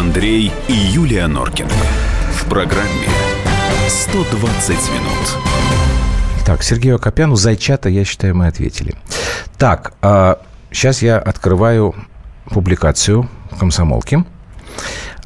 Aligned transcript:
Андрей 0.00 0.50
и 0.66 0.72
Юлия 0.72 1.26
Норкины. 1.26 1.68
В 2.32 2.48
программе 2.48 3.06
120 3.86 4.70
минут. 4.70 5.38
Так, 6.46 6.62
Сергею 6.62 6.96
Акопяну 6.96 7.36
зайчата, 7.36 7.90
я 7.90 8.06
считаю, 8.06 8.34
мы 8.34 8.46
ответили. 8.46 8.94
Так, 9.58 9.92
а, 10.00 10.40
сейчас 10.72 11.02
я 11.02 11.18
открываю 11.18 11.94
публикацию 12.46 13.28
комсомолки. 13.58 14.24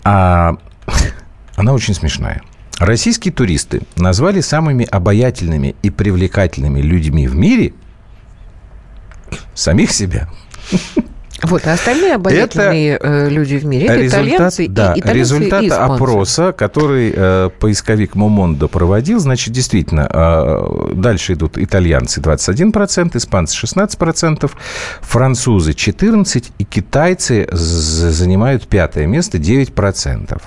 А, 0.03 0.57
она 1.55 1.73
очень 1.73 1.95
смешная. 1.95 2.43
Российские 2.81 3.33
туристы 3.33 3.83
назвали 3.95 4.41
самыми 4.41 4.85
обаятельными 4.87 5.77
и 5.85 5.91
привлекательными 5.91 6.81
людьми 6.81 7.29
в 7.29 7.37
мире 7.37 7.75
самих 9.55 9.93
себя. 9.93 10.29
Вот, 11.43 11.67
а 11.67 11.73
остальные 11.73 12.15
обаятельные 12.15 12.95
это 12.95 13.29
люди 13.29 13.57
в 13.57 13.67
мире, 13.67 13.87
это 13.87 13.97
результат, 13.97 14.25
итальянцы 14.25 14.69
да, 14.69 14.93
и 14.95 15.01
итальянцы 15.01 15.19
результат 15.19 15.63
и 15.63 15.69
испанцы. 15.69 15.93
опроса, 15.95 16.53
который 16.53 17.13
э, 17.15 17.51
поисковик 17.59 18.15
Момондо 18.15 18.69
проводил, 18.69 19.19
значит, 19.19 19.53
действительно, 19.53 20.09
э, 20.11 20.93
дальше 20.95 21.35
идут 21.35 21.59
итальянцы 21.59 22.21
21%, 22.21 23.17
испанцы 23.17 23.67
16%, 23.67 24.51
французы 25.01 25.73
14% 25.73 26.53
и 26.59 26.65
китайцы 26.65 27.49
занимают 27.51 28.67
пятое 28.69 29.07
место 29.07 29.39
9%. 29.39 30.41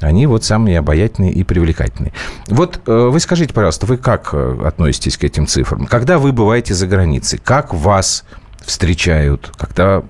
Они 0.00 0.26
вот 0.26 0.44
самые 0.44 0.78
обаятельные 0.80 1.32
и 1.32 1.44
привлекательные. 1.44 2.12
Вот 2.48 2.80
э, 2.86 2.92
вы 2.92 3.20
скажите, 3.20 3.54
пожалуйста, 3.54 3.86
вы 3.86 3.96
как 3.96 4.30
э, 4.32 4.58
относитесь 4.64 5.16
к 5.16 5.24
этим 5.24 5.46
цифрам? 5.46 5.86
Когда 5.86 6.18
вы 6.18 6.32
бываете 6.32 6.74
за 6.74 6.86
границей, 6.86 7.40
как 7.42 7.72
вас 7.72 8.24
встречают, 8.66 9.52
когда 9.56 10.02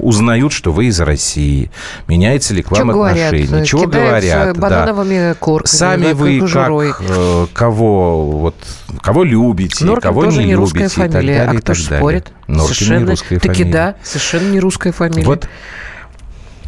узнают, 0.00 0.52
что 0.52 0.72
вы 0.72 0.86
из 0.86 1.00
России, 1.00 1.70
меняется 2.06 2.54
ли 2.54 2.62
к 2.62 2.70
вам 2.70 2.92
Чё 2.92 3.02
отношение, 3.02 3.46
говорят, 3.46 3.66
чего 3.66 3.86
говорят, 3.86 4.58
банановыми 4.58 5.30
да. 5.30 5.34
корками, 5.34 5.76
сами 5.76 6.12
вы 6.12 6.40
кожурой. 6.40 6.92
как 6.92 7.02
э, 7.08 7.46
кого 7.54 8.30
вот 8.38 8.54
кого 9.00 9.24
любите, 9.24 9.84
Норкин 9.84 10.02
кого 10.02 10.24
тоже 10.24 10.40
не, 10.40 10.48
не 10.48 10.54
русская 10.54 10.80
любите 10.80 10.94
фамилия, 10.94 11.08
и 11.08 11.12
так 11.12 11.26
далее, 11.26 11.50
а 11.50 11.54
и 11.54 11.56
кто 11.56 11.66
так 11.66 11.76
ж 11.76 11.84
далее. 11.84 11.98
спорит? 11.98 12.32
Норкин 12.46 12.74
совершенно, 12.74 13.04
не 13.04 13.10
русская 13.10 13.38
таки 13.40 13.48
фамилия. 13.48 13.72
да, 13.72 13.94
совершенно 14.02 14.50
не 14.50 14.60
русская 14.60 14.92
фамилия. 14.92 15.26
Вот 15.26 15.48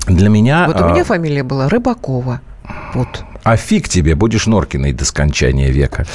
для 0.07 0.29
меня... 0.31 0.67
Вот 0.67 0.81
у 0.81 0.85
а, 0.85 0.93
меня 0.93 1.05
фамилия 1.05 1.43
была 1.43 1.69
Рыбакова. 1.69 2.41
Вот. 2.95 3.25
А 3.49 3.57
фиг 3.57 3.89
тебе, 3.89 4.15
будешь 4.15 4.45
Норкиной 4.45 4.93
до 4.93 5.07
скончания 5.07 5.71
века. 5.71 6.07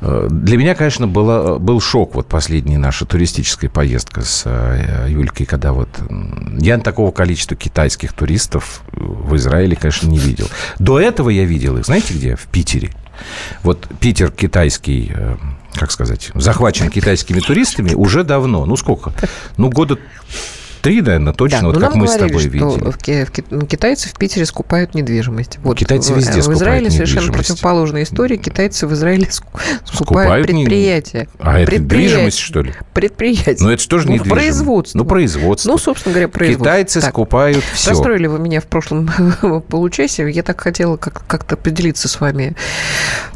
Э, 0.00 0.26
Для 0.30 0.56
меня, 0.56 0.74
конечно, 0.74 1.06
было, 1.06 1.58
был 1.58 1.82
шок 1.82 2.14
вот 2.14 2.28
последняя 2.28 2.78
наша 2.78 3.04
туристическая 3.04 3.68
поездка 3.68 4.22
с 4.22 4.44
э, 4.46 5.04
Юлькой, 5.10 5.44
когда 5.44 5.74
вот 5.74 5.90
я 6.58 6.78
такого 6.78 7.10
количества 7.10 7.58
китайских 7.58 8.14
туристов 8.14 8.80
в 8.92 9.36
Израиле, 9.36 9.76
конечно, 9.76 10.08
не 10.08 10.18
видел. 10.18 10.48
До 10.78 10.98
этого 10.98 11.28
я 11.28 11.44
видел 11.44 11.76
их, 11.76 11.84
знаете 11.84 12.14
где? 12.14 12.36
В 12.36 12.46
Питере. 12.46 12.90
Вот 13.62 13.86
Питер 14.00 14.30
китайский, 14.30 15.12
э, 15.14 15.36
как 15.74 15.90
сказать, 15.90 16.30
захвачен 16.36 16.88
китайскими 16.88 17.40
туристами 17.40 17.92
уже 17.92 18.24
давно. 18.24 18.64
Ну 18.64 18.76
сколько? 18.78 19.12
Ну 19.58 19.68
года 19.68 19.98
три, 20.80 21.00
наверное, 21.02 21.32
точно, 21.32 21.60
Да, 21.60 21.66
вот 21.66 21.74
но 21.76 21.80
как 21.80 21.94
мы 21.94 22.06
с 22.08 22.10
говорили, 22.16 22.28
тобой 22.28 22.40
что 22.40 22.50
видели. 22.50 23.24
в 23.24 23.26
в 23.26 23.50
ну, 23.50 23.66
китайцы 23.66 24.08
в 24.08 24.14
Питере 24.14 24.46
скупают 24.46 24.94
недвижимость. 24.94 25.58
Вот. 25.62 25.76
Китайцы 25.78 26.12
в- 26.12 26.16
везде 26.16 26.40
В 26.40 26.44
скупают 26.44 26.62
Израиле 26.62 26.90
совершенно 26.90 27.32
противоположная 27.32 28.02
история. 28.02 28.36
Китайцы 28.36 28.86
в 28.86 28.92
Израиле 28.94 29.26
ску- 29.30 29.58
скупают, 29.84 30.46
предприятия. 30.46 31.28
А 31.38 31.58
это 31.60 31.74
недвижимость, 31.78 32.38
что 32.38 32.62
ли? 32.62 32.74
Предприятия. 32.94 33.56
Ну, 33.62 33.70
это 33.70 33.82
же 33.82 33.88
тоже 33.88 34.06
Ну, 34.06 34.14
недвижимость. 34.14 34.42
производство. 34.44 34.98
Ну, 34.98 35.04
производство. 35.04 35.68
Ну, 35.70 35.78
собственно 35.78 36.12
говоря, 36.14 36.28
производство. 36.28 36.64
Китайцы 36.64 37.00
скупают 37.00 37.64
все. 37.72 37.90
Расстроили 37.90 38.26
вы 38.26 38.38
меня 38.38 38.60
в 38.60 38.66
прошлом 38.66 39.10
получасе. 39.68 40.28
Я 40.30 40.42
так 40.42 40.60
хотела 40.60 40.96
как- 40.96 41.26
как-то 41.26 41.56
поделиться 41.56 42.08
с 42.08 42.20
вами 42.20 42.56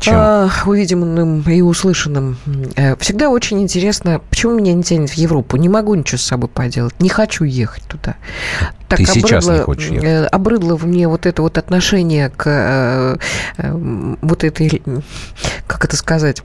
а, 0.08 0.48
увиденным 0.66 1.42
и 1.42 1.60
услышанным. 1.60 2.36
Э, 2.76 2.96
Всегда 2.96 3.28
очень 3.30 3.60
интересно, 3.62 4.20
почему 4.30 4.56
меня 4.56 4.72
не 4.74 4.82
тянет 4.82 5.10
в 5.10 5.14
Европу. 5.14 5.56
Не 5.56 5.68
могу 5.68 5.94
ничего 5.94 6.18
с 6.18 6.22
собой 6.22 6.48
поделать. 6.48 6.94
Не 7.00 7.08
хочу 7.08 7.31
ехать 7.40 7.84
туда. 7.84 8.16
Так 8.88 8.98
Ты 8.98 9.06
сейчас 9.06 9.44
не 9.44 9.50
обрыдло, 9.50 9.64
хочешь 9.64 9.90
ехать. 9.90 10.04
э, 10.04 10.26
Обрыдло 10.26 10.76
в 10.76 10.86
мне 10.86 11.08
вот 11.08 11.26
это 11.26 11.42
вот 11.42 11.56
отношение 11.58 12.28
к 12.30 12.44
э, 12.46 13.16
э, 13.58 13.72
вот 14.20 14.44
этой, 14.44 14.82
как 15.66 15.84
это 15.84 15.96
сказать, 15.96 16.42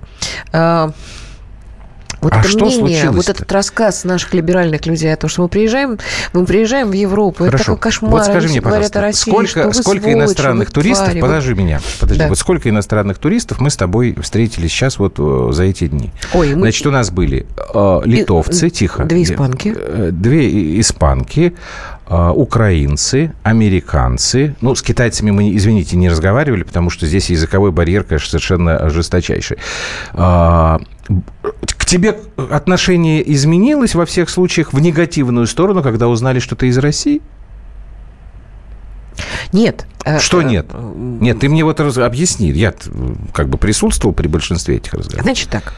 вот 2.22 2.34
А 2.34 2.40
это 2.40 2.48
что 2.50 2.66
мнение, 2.66 2.82
вот 2.82 2.92
случилось-то? 3.04 3.32
этот 3.32 3.52
рассказ 3.52 4.04
наших 4.04 4.34
либеральных 4.34 4.86
людей 4.86 5.14
о 5.14 5.18
том, 5.18 5.30
что 5.30 5.42
мы 5.44 5.48
приезжаем, 5.50 5.98
мы 6.34 6.46
приезжаем 6.46 6.90
в 6.90 6.94
Европу, 6.94 7.44
это 7.44 7.52
Хорошо. 7.52 7.64
такой 7.74 7.78
кошмар. 7.80 8.12
Вот 8.12 8.24
скажи 8.26 8.48
мне, 8.50 8.62
пожалуйста, 8.62 9.02
России, 9.02 9.32
сколько, 9.32 9.72
сколько 9.74 10.02
сволочи, 10.02 10.14
иностранных 10.14 10.72
туристов, 10.72 11.06
твари, 11.08 11.22
подожди 11.22 11.54
меня, 11.54 11.80
подожди, 12.00 12.24
Да. 12.24 12.28
вот 12.30 12.38
сколько 12.38 12.70
иностранных 12.70 13.18
туристов 13.18 13.60
мы 13.60 13.70
с 13.70 13.78
тобой 13.78 14.16
встретили 14.22 14.68
сейчас 14.68 14.98
вот 15.00 15.16
э, 15.20 15.50
за 15.52 15.64
эти 15.64 15.88
дни? 15.88 16.12
Ой, 16.34 16.56
мы- 16.56 16.62
Значит, 16.62 16.86
у 16.88 16.92
нас 16.92 17.12
были 17.12 17.46
э, 17.74 18.02
литовцы, 18.06 18.68
И- 18.68 18.72
тихо. 18.72 19.04
две 19.06 19.24
испанки. 19.24 19.74
Э, 19.78 20.10
Две 20.12 20.80
испанки, 20.80 21.54
э, 22.10 22.30
украинцы, 22.34 23.32
американцы. 23.44 24.56
Ну, 24.62 24.74
с 24.76 24.82
китайцами 24.82 25.32
мы, 25.32 25.56
извините, 25.56 25.96
не 25.98 26.10
разговаривали, 26.10 26.64
потому 26.64 26.90
что 26.90 27.06
здесь 27.06 27.30
языковой 27.30 27.72
барьер, 27.72 28.04
конечно, 28.04 28.30
совершенно 28.30 28.90
жесточайший. 28.90 29.58
К 31.08 31.86
тебе 31.86 32.20
отношение 32.50 33.34
изменилось 33.34 33.96
во 33.96 34.06
всех 34.06 34.30
случаях 34.30 34.74
в 34.74 34.80
негативную 34.80 35.48
сторону, 35.48 35.82
когда 35.82 36.08
узнали, 36.08 36.40
что 36.40 36.56
ты 36.56 36.68
из 36.68 36.78
России? 36.78 37.22
Нет. 39.54 39.88
Э, 40.08 40.20
Что 40.20 40.42
э, 40.42 40.44
нет? 40.44 40.68
Нет, 40.96 41.40
ты 41.40 41.50
мне 41.50 41.64
вот 41.64 41.80
раз- 41.80 41.98
объясни. 41.98 42.52
Я 42.52 42.74
как 43.34 43.50
бы 43.50 43.58
присутствовал 43.58 44.14
при 44.14 44.28
большинстве 44.28 44.78
этих 44.78 44.94
разговоров. 44.94 45.24
Значит 45.24 45.50
так, 45.50 45.74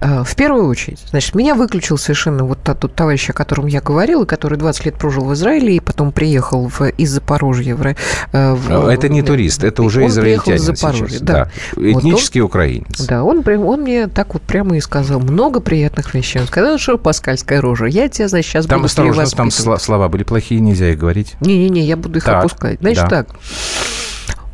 э, 0.00 0.22
в 0.24 0.34
первую 0.36 0.66
очередь, 0.68 1.00
значит, 1.10 1.34
меня 1.34 1.54
выключил 1.54 1.98
совершенно 1.98 2.44
вот 2.44 2.62
тот, 2.62 2.80
тот 2.80 2.94
товарищ, 2.94 3.30
о 3.30 3.32
котором 3.32 3.66
я 3.66 3.80
говорила, 3.80 4.24
который 4.24 4.58
20 4.58 4.86
лет 4.86 4.94
прожил 4.96 5.24
в 5.24 5.34
Израиле 5.34 5.76
и 5.76 5.80
потом 5.80 6.12
приехал 6.12 6.68
в, 6.68 6.82
из 6.82 7.10
Запорожья. 7.10 7.74
В, 7.76 7.86
э, 7.86 8.54
в- 8.54 8.88
Это 8.88 9.08
не 9.08 9.22
турист, 9.22 9.64
это 9.64 9.82
уже 9.82 10.02
Он 10.02 10.08
израильтянин 10.08 10.56
из 10.58 10.62
Запорожья, 10.62 11.06
сейчас. 11.08 11.20
да. 11.22 11.50
Вот 11.76 11.84
он- 11.84 12.00
Этнический 12.00 12.40
украинец. 12.40 13.00
Да, 13.06 13.24
он, 13.24 13.42
прям- 13.42 13.64
он 13.66 13.82
мне 13.82 14.06
так 14.08 14.34
вот 14.34 14.42
прямо 14.42 14.76
и 14.76 14.80
сказал 14.80 15.20
много 15.20 15.60
приятных 15.60 16.14
вещей. 16.14 16.40
Он 16.40 16.46
сказал, 16.46 16.78
что 16.78 16.98
паскальская 16.98 17.60
рожа, 17.60 17.86
я 17.86 18.08
тебя, 18.08 18.28
значит, 18.28 18.50
сейчас 18.50 18.66
Там 18.66 18.78
буду 18.80 18.86
осторожно, 18.86 19.24
там 19.26 19.48
перевоспитывать». 19.48 19.80
сла- 19.80 19.84
слова 19.84 20.08
были 20.08 20.24
плохие, 20.24 20.60
нельзя 20.60 20.90
их 20.90 20.98
говорить. 20.98 21.34
Не-не-не, 21.40 21.82
я 21.86 21.96
буду 21.96 22.18
их 22.18 22.24
Так, 22.24 22.44
опускать. 22.44 22.78
Значит 22.80 23.04
да. 23.04 23.08
так. 23.08 23.28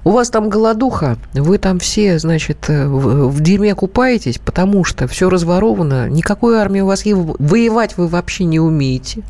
У 0.08 0.12
вас 0.12 0.30
там 0.30 0.48
голодуха, 0.48 1.18
вы 1.34 1.58
там 1.58 1.78
все, 1.80 2.18
значит, 2.18 2.70
э, 2.70 2.86
в, 2.86 3.28
в 3.28 3.40
дерьме 3.42 3.74
купаетесь, 3.74 4.38
потому 4.38 4.82
что 4.82 5.06
все 5.06 5.28
разворовано, 5.28 6.08
никакой 6.08 6.56
армии 6.56 6.80
у 6.80 6.86
вас 6.86 7.04
есть, 7.04 7.18
воевать 7.38 7.98
вы 7.98 8.08
вообще 8.08 8.44
не 8.44 8.58
умеете. 8.58 9.20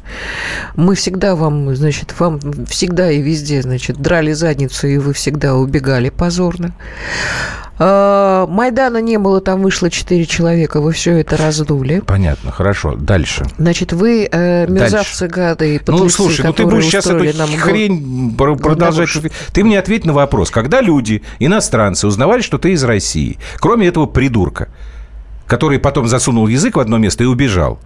Мы 0.76 0.94
всегда 0.94 1.34
вам, 1.34 1.74
значит, 1.74 2.14
вам 2.20 2.38
всегда 2.68 3.10
и 3.10 3.20
везде, 3.20 3.60
значит, 3.60 3.96
драли 3.96 4.30
задницу, 4.30 4.86
и 4.86 4.98
вы 4.98 5.14
всегда 5.14 5.56
убегали 5.56 6.10
позорно. 6.10 6.72
А, 7.80 8.46
Майдана 8.48 9.00
не 9.00 9.18
было, 9.18 9.40
там 9.40 9.62
вышло 9.62 9.88
4 9.90 10.26
человека, 10.26 10.80
вы 10.80 10.92
все 10.92 11.18
это 11.18 11.36
раздули. 11.36 12.00
Понятно, 12.00 12.50
хорошо. 12.50 12.94
Дальше. 12.96 13.46
Значит, 13.56 13.92
вы 13.92 14.28
э, 14.30 14.66
мерзавцы, 14.66 15.28
гады 15.28 15.76
и 15.76 15.78
Ну, 15.78 15.84
подлецы, 15.98 16.16
слушай, 16.16 16.44
ну 16.44 16.52
ты 16.52 16.66
будешь 16.66 16.86
сейчас 16.86 17.06
эту 17.06 17.22
нам 17.38 17.48
гол- 17.50 17.58
хрень 17.60 18.34
пр- 18.36 18.56
продолжать. 18.56 19.08
уж. 19.14 19.22
Ты 19.52 19.62
мне 19.62 19.78
ответь 19.78 20.04
на 20.04 20.12
вопрос. 20.12 20.50
Когда 20.50 20.80
люди, 20.80 21.22
иностранцы, 21.38 22.06
узнавали, 22.08 22.42
что 22.42 22.58
ты 22.58 22.72
из 22.72 22.82
России, 22.82 23.38
кроме 23.58 23.86
этого 23.86 24.06
придурка, 24.06 24.68
который 25.46 25.78
потом 25.78 26.08
засунул 26.08 26.48
язык 26.48 26.76
в 26.76 26.80
одно 26.80 26.98
место 26.98 27.22
и 27.22 27.26
убежал, 27.26 27.78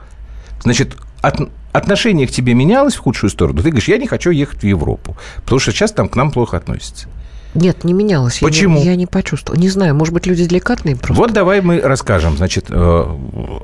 значит, 0.63 0.97
от- 1.21 1.51
отношение 1.73 2.27
к 2.27 2.31
тебе 2.31 2.55
менялось 2.55 2.95
в 2.95 3.01
худшую 3.01 3.29
сторону? 3.29 3.59
Ты 3.63 3.69
говоришь, 3.69 3.89
я 3.89 3.99
не 3.99 4.07
хочу 4.07 4.31
ехать 4.31 4.61
в 4.63 4.67
Европу, 4.67 5.17
потому 5.45 5.59
что 5.61 5.71
сейчас 5.71 5.93
там 5.93 6.09
к 6.09 6.17
нам 6.17 6.31
плохо 6.31 6.57
относятся. 6.57 7.09
Нет, 7.55 7.85
не 7.85 7.93
менялось. 7.93 8.41
Я 8.41 8.47
не- 8.47 8.51
Почему? 8.51 8.83
Я 8.83 8.97
не, 8.97 9.07
почувствовала. 9.07 9.61
Не 9.61 9.69
знаю, 9.69 9.95
может 9.95 10.15
быть, 10.15 10.27
люди 10.27 10.45
деликатные 10.47 10.97
просто. 10.97 11.15
Вот 11.15 11.33
давай 11.33 11.61
мы 11.61 11.81
расскажем. 11.81 12.37
Значит, 12.37 12.67
э, 12.69 13.05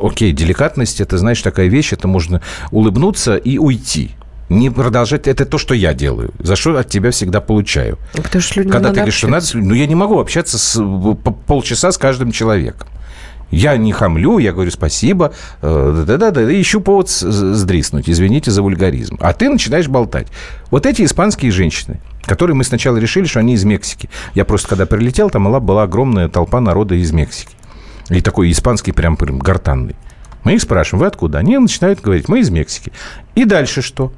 окей, 0.02 0.32
деликатность– 0.32 1.00
это, 1.02 1.16
знаешь, 1.18 1.40
такая 1.40 1.68
вещь, 1.68 1.92
это 1.92 2.06
можно 2.06 2.42
улыбнуться 2.70 3.36
и 3.36 3.58
уйти. 3.58 4.12
Не 4.48 4.70
продолжать. 4.70 5.26
Это 5.28 5.44
то, 5.44 5.58
что 5.58 5.74
я 5.74 5.92
делаю. 5.92 6.32
За 6.38 6.56
что 6.56 6.76
от 6.78 6.88
тебя 6.88 7.10
всегда 7.10 7.40
получаю. 7.40 7.98
Потому 8.14 8.40
что 8.42 8.54
с 8.54 8.56
людьми 8.56 8.72
Когда 8.72 8.88
ты 8.90 8.94
говоришь, 8.96 9.14
что 9.14 9.28
надо... 9.28 9.46
Ну, 9.54 9.74
я 9.74 9.86
не 9.86 9.94
могу 9.94 10.18
общаться 10.18 10.58
с, 10.58 10.74
по 10.78 11.30
полчаса 11.32 11.92
с 11.92 11.98
каждым 11.98 12.32
человеком. 12.32 12.88
Я 13.50 13.76
не 13.76 13.92
хамлю, 13.92 14.38
я 14.38 14.52
говорю 14.52 14.70
спасибо, 14.70 15.32
э, 15.62 16.04
да-да-да, 16.06 16.60
ищу 16.60 16.82
повод 16.82 17.08
сдриснуть, 17.08 18.08
извините 18.08 18.50
за 18.50 18.60
вульгаризм. 18.62 19.16
А 19.20 19.32
ты 19.32 19.48
начинаешь 19.48 19.88
болтать. 19.88 20.26
Вот 20.70 20.84
эти 20.84 21.02
испанские 21.02 21.50
женщины, 21.50 22.00
которые 22.28 22.54
мы 22.54 22.62
сначала 22.62 22.98
решили, 22.98 23.24
что 23.24 23.40
они 23.40 23.54
из 23.54 23.64
Мексики. 23.64 24.08
Я 24.34 24.44
просто, 24.44 24.68
когда 24.68 24.86
прилетел, 24.86 25.30
там 25.30 25.50
была, 25.64 25.82
огромная 25.82 26.28
толпа 26.28 26.60
народа 26.60 26.94
из 26.94 27.10
Мексики. 27.10 27.56
И 28.10 28.20
такой 28.20 28.52
испанский 28.52 28.92
прям, 28.92 29.16
прям 29.16 29.38
гортанный. 29.38 29.96
Мы 30.44 30.54
их 30.54 30.62
спрашиваем, 30.62 31.00
вы 31.00 31.06
откуда? 31.06 31.38
Они 31.38 31.58
начинают 31.58 32.00
говорить, 32.00 32.28
мы 32.28 32.40
из 32.40 32.50
Мексики. 32.50 32.92
И 33.34 33.44
дальше 33.44 33.82
что? 33.82 34.12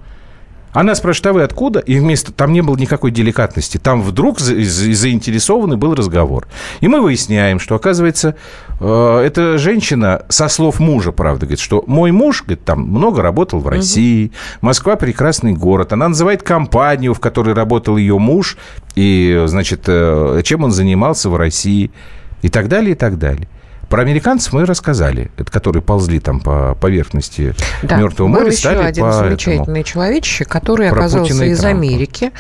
Она 0.73 0.95
спрашивает, 0.95 1.27
а 1.27 1.33
вы 1.33 1.43
откуда? 1.43 1.81
И 1.81 1.99
вместо... 1.99 2.33
Там 2.33 2.53
не 2.53 2.61
было 2.61 2.77
никакой 2.77 3.11
деликатности. 3.11 3.79
Там 3.79 4.03
вдруг 4.03 4.39
за... 4.39 4.55
заинтересованный 4.63 5.77
был 5.77 5.95
разговор. 5.95 6.47
И 6.81 6.89
мы 6.89 7.01
выясняем, 7.01 7.59
что, 7.59 7.75
оказывается, 7.75 8.37
э, 8.79 9.23
эта 9.27 9.59
женщина, 9.59 10.23
со 10.29 10.49
слов 10.49 10.79
мужа, 10.79 11.13
правда, 11.13 11.47
говорит, 11.47 11.61
что 11.61 11.83
мой 11.87 12.13
муж, 12.13 12.43
говорит, 12.43 12.65
там 12.65 12.83
много 12.83 13.23
работал 13.23 13.59
в 13.59 13.69
России, 13.69 14.27
угу. 14.27 14.35
Москва 14.63 14.97
прекрасный 14.97 15.53
город. 15.53 15.93
Она 15.93 16.09
называет 16.09 16.43
компанию, 16.43 17.15
в 17.15 17.21
которой 17.21 17.55
работал 17.55 17.97
ее 17.97 18.19
муж, 18.19 18.57
и, 18.95 19.45
значит, 19.47 19.85
э, 19.87 20.43
чем 20.45 20.65
он 20.65 20.71
занимался 20.71 21.31
в 21.31 21.37
России, 21.37 21.91
и 22.43 22.49
так 22.49 22.69
далее, 22.69 22.93
и 22.93 22.97
так 22.97 23.19
далее. 23.19 23.49
Про 23.91 24.03
американцев 24.03 24.53
мы 24.53 24.67
рассказали, 24.67 25.33
это 25.37 25.51
которые 25.51 25.83
ползли 25.83 26.21
там 26.21 26.39
по 26.39 26.77
поверхности 26.81 27.57
да. 27.83 27.97
Мертвого 27.97 28.29
моря. 28.29 28.45
Был 28.45 28.51
еще 28.53 28.69
один 28.69 29.05
по 29.05 29.13
замечательный 29.13 29.63
этому... 29.63 29.83
человечище, 29.83 30.45
который 30.45 30.91
Про 30.91 31.01
оказался 31.01 31.33
Путина 31.33 31.51
из 31.51 31.65
Америки. 31.65 32.31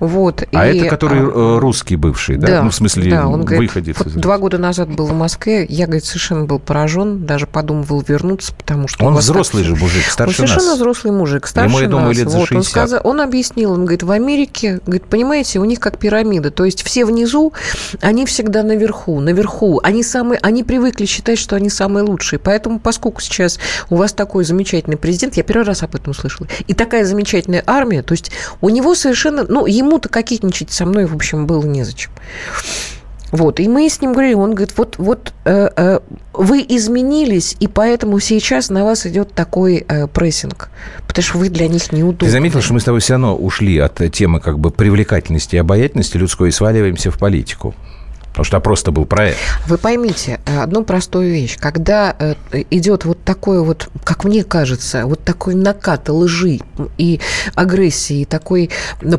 Вот, 0.00 0.42
а 0.52 0.66
и, 0.66 0.78
это 0.78 0.88
который 0.88 1.20
а, 1.20 1.60
русский 1.60 1.94
бывший, 1.94 2.38
да? 2.38 2.48
да? 2.48 2.62
Ну, 2.64 2.70
в 2.70 2.74
смысле, 2.74 3.08
да, 3.08 3.28
он 3.28 3.42
выходец. 3.42 3.96
Вот 3.98 4.14
два 4.14 4.38
года 4.38 4.58
назад 4.58 4.88
был 4.88 5.06
в 5.06 5.12
Москве, 5.12 5.64
я, 5.68 5.86
говорит, 5.86 6.04
совершенно 6.04 6.44
был 6.44 6.58
поражен, 6.58 7.24
даже 7.24 7.46
подумывал 7.46 8.02
вернуться, 8.06 8.52
потому 8.52 8.88
что... 8.88 9.04
Он 9.04 9.14
взрослый 9.14 9.62
так... 9.62 9.76
же 9.76 9.80
мужик, 9.80 10.02
старше 10.06 10.42
он 10.42 10.48
совершенно 10.48 10.70
нас. 10.70 10.78
взрослый 10.80 11.12
мужик, 11.12 11.46
старше 11.46 11.70
Ему, 11.70 11.80
я 11.82 11.88
думаю, 11.88 12.08
нас. 12.08 12.16
лет 12.16 12.30
за 12.30 12.38
60. 12.40 12.50
Вот, 12.50 12.56
он, 12.56 12.64
сказал, 12.64 13.00
он 13.04 13.20
объяснил, 13.20 13.70
он 13.70 13.82
говорит, 13.82 14.02
в 14.02 14.10
Америке, 14.10 14.80
говорит, 14.84 15.04
понимаете, 15.04 15.60
у 15.60 15.64
них 15.64 15.78
как 15.78 15.98
пирамида, 15.98 16.50
то 16.50 16.64
есть 16.64 16.82
все 16.82 17.04
внизу, 17.04 17.52
они 18.00 18.26
всегда 18.26 18.64
наверху, 18.64 19.20
наверху, 19.20 19.78
они 19.84 20.02
самые, 20.02 20.40
они 20.42 20.64
привыкли 20.64 20.95
считать, 21.04 21.38
что 21.38 21.56
они 21.56 21.68
самые 21.68 22.04
лучшие. 22.04 22.38
Поэтому, 22.38 22.78
поскольку 22.78 23.20
сейчас 23.20 23.58
у 23.90 23.96
вас 23.96 24.12
такой 24.12 24.44
замечательный 24.44 24.96
президент, 24.96 25.36
я 25.36 25.42
первый 25.42 25.64
раз 25.64 25.82
об 25.82 25.94
этом 25.94 26.14
слышала, 26.14 26.48
и 26.66 26.74
такая 26.74 27.04
замечательная 27.04 27.62
армия, 27.66 28.02
то 28.02 28.12
есть 28.12 28.30
у 28.60 28.68
него 28.70 28.94
совершенно, 28.94 29.44
ну, 29.44 29.66
ему-то 29.66 30.08
кокетничать 30.08 30.72
со 30.72 30.86
мной, 30.86 31.06
в 31.06 31.14
общем, 31.14 31.46
было 31.46 31.64
незачем. 31.64 32.10
Вот, 33.32 33.58
и 33.58 33.68
мы 33.68 33.88
с 33.88 34.00
ним 34.00 34.12
говорили, 34.12 34.34
он 34.34 34.54
говорит, 34.54 34.78
вот, 34.78 34.98
вот 34.98 35.32
э, 35.44 35.68
э, 35.76 36.00
вы 36.32 36.64
изменились, 36.68 37.56
и 37.58 37.66
поэтому 37.66 38.20
сейчас 38.20 38.70
на 38.70 38.84
вас 38.84 39.04
идет 39.04 39.32
такой 39.32 39.84
э, 39.86 40.06
прессинг, 40.06 40.70
потому 41.08 41.24
что 41.24 41.38
вы 41.38 41.48
для 41.48 41.66
них 41.66 41.90
неудобны. 41.90 42.26
Ты 42.26 42.30
заметил, 42.30 42.62
что 42.62 42.74
мы 42.74 42.80
с 42.80 42.84
тобой 42.84 43.00
все 43.00 43.14
равно 43.14 43.36
ушли 43.36 43.78
от 43.78 44.00
темы 44.12 44.40
как 44.40 44.60
бы 44.60 44.70
привлекательности 44.70 45.56
и 45.56 45.58
обаятельности 45.58 46.16
людской 46.16 46.50
и 46.50 46.52
сваливаемся 46.52 47.10
в 47.10 47.18
политику? 47.18 47.74
Потому 48.36 48.44
что 48.44 48.60
просто 48.60 48.92
был 48.92 49.06
проект. 49.06 49.38
Вы 49.66 49.78
поймите 49.78 50.40
э, 50.44 50.60
одну 50.60 50.84
простую 50.84 51.30
вещь. 51.30 51.56
Когда 51.58 52.14
э, 52.18 52.34
идет 52.68 53.06
вот 53.06 53.24
такой 53.24 53.62
вот, 53.62 53.88
как 54.04 54.24
мне 54.24 54.44
кажется, 54.44 55.06
вот 55.06 55.24
такой 55.24 55.54
накат 55.54 56.10
лжи 56.10 56.58
и 56.98 57.18
агрессии, 57.54 58.26
такой 58.26 58.68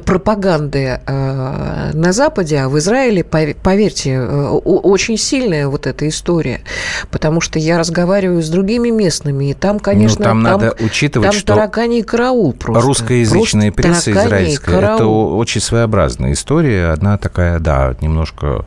пропаганды 0.06 1.02
э, 1.04 1.92
на 1.94 2.12
Западе, 2.12 2.60
а 2.60 2.70
в 2.70 2.78
Израиле, 2.78 3.24
поверьте, 3.24 4.22
очень 4.22 5.18
сильная 5.18 5.68
вот 5.68 5.88
эта 5.88 6.08
история. 6.08 6.62
Потому 7.10 7.42
что 7.42 7.58
я 7.58 7.80
разговариваю 7.80 8.44
с 8.44 8.50
другими 8.50 8.92
местными, 8.92 9.50
и 9.50 9.54
там, 9.56 9.80
конечно, 9.80 10.20
ну, 10.20 10.26
там, 10.26 10.44
там 10.44 10.62
надо 10.62 10.76
учитывать, 10.80 11.32
там 11.32 11.40
что 11.40 11.56
тараганий 11.56 12.04
караул 12.04 12.54
просто. 12.54 12.86
Русскоязычная 12.86 13.72
просто 13.72 14.12
пресса 14.12 14.12
израильская, 14.12 14.78
это 14.78 15.08
очень 15.08 15.60
своеобразная 15.60 16.34
история. 16.34 16.92
Одна 16.92 17.18
такая, 17.18 17.58
да, 17.58 17.96
немножко 18.00 18.64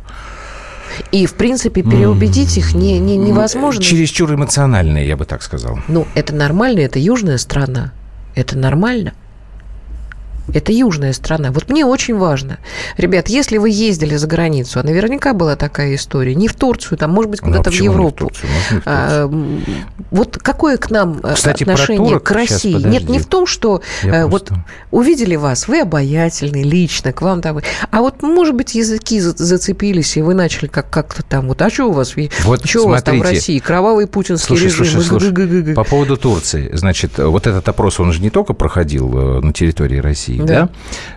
и, 1.13 1.27
в 1.27 1.35
принципе, 1.35 1.83
переубедить 1.83 2.57
их 2.57 2.75
не, 2.75 2.99
не, 2.99 3.17
невозможно. 3.17 3.83
Чересчур 3.83 4.35
эмоциональные, 4.35 5.07
я 5.07 5.17
бы 5.17 5.25
так 5.25 5.43
сказал. 5.43 5.79
Ну, 5.89 6.07
это 6.15 6.35
нормально, 6.35 6.81
это 6.81 6.99
южная 6.99 7.39
страна. 7.39 7.93
Это 8.35 8.57
нормально. 8.57 9.13
Это 10.55 10.73
южная 10.73 11.12
страна. 11.12 11.50
Вот 11.52 11.69
мне 11.69 11.85
очень 11.85 12.17
важно. 12.17 12.58
Ребят, 12.97 13.29
если 13.29 13.58
вы 13.58 13.70
ездили 13.70 14.17
за 14.17 14.26
границу, 14.26 14.81
а 14.81 14.82
наверняка 14.82 15.32
была 15.32 15.56
такая 15.56 15.94
история, 15.94 16.35
не 16.35 16.49
в 16.49 16.55
Турцию, 16.55 16.99
там, 16.99 17.11
может 17.11 17.31
быть, 17.31 17.43
ну, 17.43 17.49
куда-то 17.49 17.70
ну, 17.70 17.76
в 17.76 17.81
Европу. 17.81 18.25
Не 18.25 18.31
в 18.31 18.32
Турцию? 18.32 18.50
Не 18.70 18.81
в 18.81 18.82
а, 18.87 19.31
вот 20.11 20.38
какое 20.38 20.76
к 20.76 20.91
нам 20.91 21.20
э, 21.23 21.35
Кстати, 21.35 21.62
отношение 21.62 22.19
к 22.19 22.31
России? 22.31 22.73
Сейчас, 22.73 22.85
Нет, 22.85 23.08
не 23.08 23.19
в 23.19 23.26
том, 23.26 23.47
что 23.47 23.82
Я 24.02 24.23
э, 24.23 24.26
вот 24.26 24.49
просто... 24.49 24.64
увидели 24.91 25.37
вас, 25.37 25.69
вы 25.69 25.81
обаятельный 25.81 26.62
лично, 26.62 27.12
к 27.12 27.23
вам 27.23 27.41
там... 27.43 27.61
А 27.91 28.00
вот, 28.00 28.23
может 28.23 28.55
быть, 28.55 28.75
языки 28.75 29.20
зацепились, 29.20 30.17
и 30.17 30.23
вы 30.23 30.35
начали 30.35 30.67
как- 30.67 30.91
как-то 30.91 31.23
там... 31.23 31.49
Вот, 31.49 31.62
а 31.62 31.70
что 31.70 31.87
у 31.87 31.93
вас? 31.93 32.14
Вот 32.44 32.67
что 32.67 32.85
у 32.85 32.88
вас 32.88 33.03
там 33.03 33.20
в 33.20 33.23
России? 33.23 33.58
Кровавый 33.58 34.06
путинский 34.06 34.46
слушай, 34.46 34.64
режим? 34.64 34.87
Слушай, 34.87 35.31
слушай, 35.31 35.75
по 35.75 35.85
поводу 35.85 36.17
Турции. 36.17 36.70
Значит, 36.73 37.19
вот 37.19 37.46
этот 37.46 37.69
опрос, 37.69 38.00
он 38.00 38.12
же 38.12 38.20
не 38.20 38.31
только 38.31 38.55
проходил 38.55 39.38
э, 39.38 39.41
на 39.41 39.53
территории 39.53 39.99
России, 39.99 40.40
да. 40.47 40.63
да? 40.63 40.69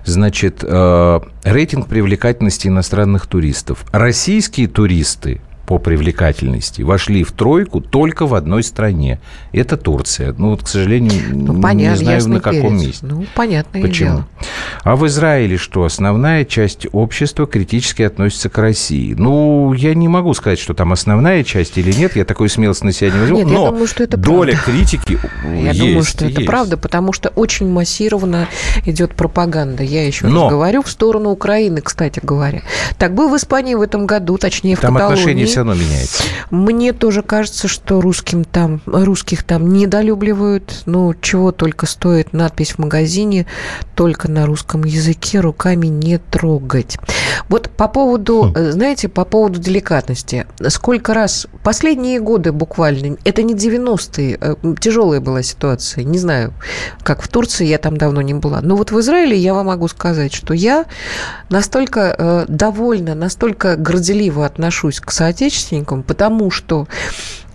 Значит, 0.05 0.63
э, 0.63 1.19
рейтинг 1.43 1.87
привлекательности 1.87 2.67
иностранных 2.67 3.27
туристов. 3.27 3.85
Российские 3.91 4.67
туристы 4.67 5.41
по 5.73 5.79
привлекательности 5.79 6.83
вошли 6.83 7.23
в 7.23 7.31
тройку 7.31 7.81
только 7.81 8.27
в 8.27 8.35
одной 8.35 8.61
стране. 8.61 9.19
Это 9.53 9.75
Турция. 9.75 10.35
Ну, 10.37 10.51
вот, 10.51 10.61
к 10.61 10.67
сожалению, 10.67 11.13
ну, 11.31 11.59
понятно, 11.59 11.99
не 11.99 12.19
знаю, 12.19 12.29
на 12.29 12.39
каком 12.39 12.77
перец. 12.77 12.87
месте. 12.87 13.05
Ну, 13.07 13.25
понятно. 13.33 13.81
Почему? 13.81 14.09
Дело. 14.09 14.27
А 14.83 14.95
в 14.95 15.07
Израиле 15.07 15.57
что? 15.57 15.83
Основная 15.83 16.45
часть 16.45 16.85
общества 16.91 17.47
критически 17.47 18.03
относится 18.03 18.49
к 18.49 18.57
России. 18.59 19.15
Ну, 19.17 19.73
я 19.73 19.95
не 19.95 20.07
могу 20.07 20.35
сказать, 20.35 20.59
что 20.59 20.75
там 20.75 20.93
основная 20.93 21.43
часть 21.43 21.75
или 21.79 21.91
нет. 21.91 22.15
Я 22.15 22.23
такой 22.23 22.49
смелость 22.49 22.83
на 22.83 22.91
себя 22.91 23.09
не 23.09 23.19
возьму. 23.19 23.37
Нет, 23.37 23.47
но 23.47 23.53
я 23.63 23.69
думаю, 23.71 23.87
что 23.87 24.03
это 24.03 24.15
доля 24.15 24.53
правда. 24.53 24.71
критики 24.71 25.17
Я 25.43 25.71
есть, 25.71 25.79
думаю, 25.79 26.03
что 26.03 26.25
есть. 26.25 26.37
это 26.37 26.45
правда, 26.45 26.77
потому 26.77 27.13
что 27.13 27.29
очень 27.29 27.67
массированно 27.67 28.47
идет 28.85 29.15
пропаганда. 29.15 29.81
Я 29.81 30.05
еще 30.05 30.27
но... 30.27 30.43
раз 30.43 30.51
говорю, 30.51 30.83
в 30.83 30.89
сторону 30.91 31.31
Украины, 31.31 31.81
кстати 31.81 32.19
говоря. 32.21 32.61
Так, 32.99 33.15
был 33.15 33.27
в 33.29 33.35
Испании 33.37 33.73
в 33.73 33.81
этом 33.81 34.05
году, 34.05 34.37
точнее, 34.37 34.75
в 34.75 34.79
там 34.79 34.93
Каталонии. 34.93 35.19
отношения 35.19 35.45
все 35.47 35.62
равно 35.63 35.81
меняется. 35.81 36.23
Мне 36.51 36.93
тоже 36.93 37.21
кажется, 37.21 37.67
что 37.67 38.01
русским 38.01 38.43
там, 38.43 38.81
русских 38.85 39.43
там 39.43 39.71
недолюбливают. 39.73 40.83
Ну, 40.85 41.13
чего 41.13 41.51
только 41.51 41.85
стоит 41.85 42.33
надпись 42.33 42.73
в 42.73 42.79
магазине, 42.79 43.45
только 43.95 44.29
на 44.29 44.45
русском 44.45 44.83
языке 44.83 45.39
руками 45.39 45.87
не 45.87 46.17
трогать. 46.17 46.97
Вот 47.49 47.69
по 47.69 47.87
поводу, 47.87 48.53
хм. 48.55 48.71
знаете, 48.71 49.09
по 49.09 49.25
поводу 49.25 49.59
деликатности. 49.59 50.45
Сколько 50.67 51.13
раз, 51.13 51.47
последние 51.63 52.19
годы 52.19 52.51
буквально, 52.51 53.17
это 53.23 53.43
не 53.43 53.53
90-е, 53.53 54.37
э, 54.39 54.55
тяжелая 54.79 55.19
была 55.19 55.43
ситуация. 55.43 56.03
Не 56.03 56.17
знаю, 56.17 56.53
как 57.03 57.21
в 57.21 57.27
Турции, 57.27 57.65
я 57.65 57.77
там 57.77 57.97
давно 57.97 58.21
не 58.21 58.33
была. 58.33 58.61
Но 58.61 58.75
вот 58.75 58.91
в 58.91 58.99
Израиле 58.99 59.37
я 59.37 59.53
вам 59.53 59.67
могу 59.67 59.87
сказать, 59.87 60.33
что 60.33 60.53
я 60.53 60.85
настолько 61.49 62.15
э, 62.17 62.45
довольна, 62.47 63.15
настолько 63.15 63.75
горделиво 63.75 64.45
отношусь 64.45 64.99
к 64.99 65.11
соотечественникам, 65.11 65.42
соотечественникам, 65.43 66.03
потому 66.03 66.51
что 66.51 66.87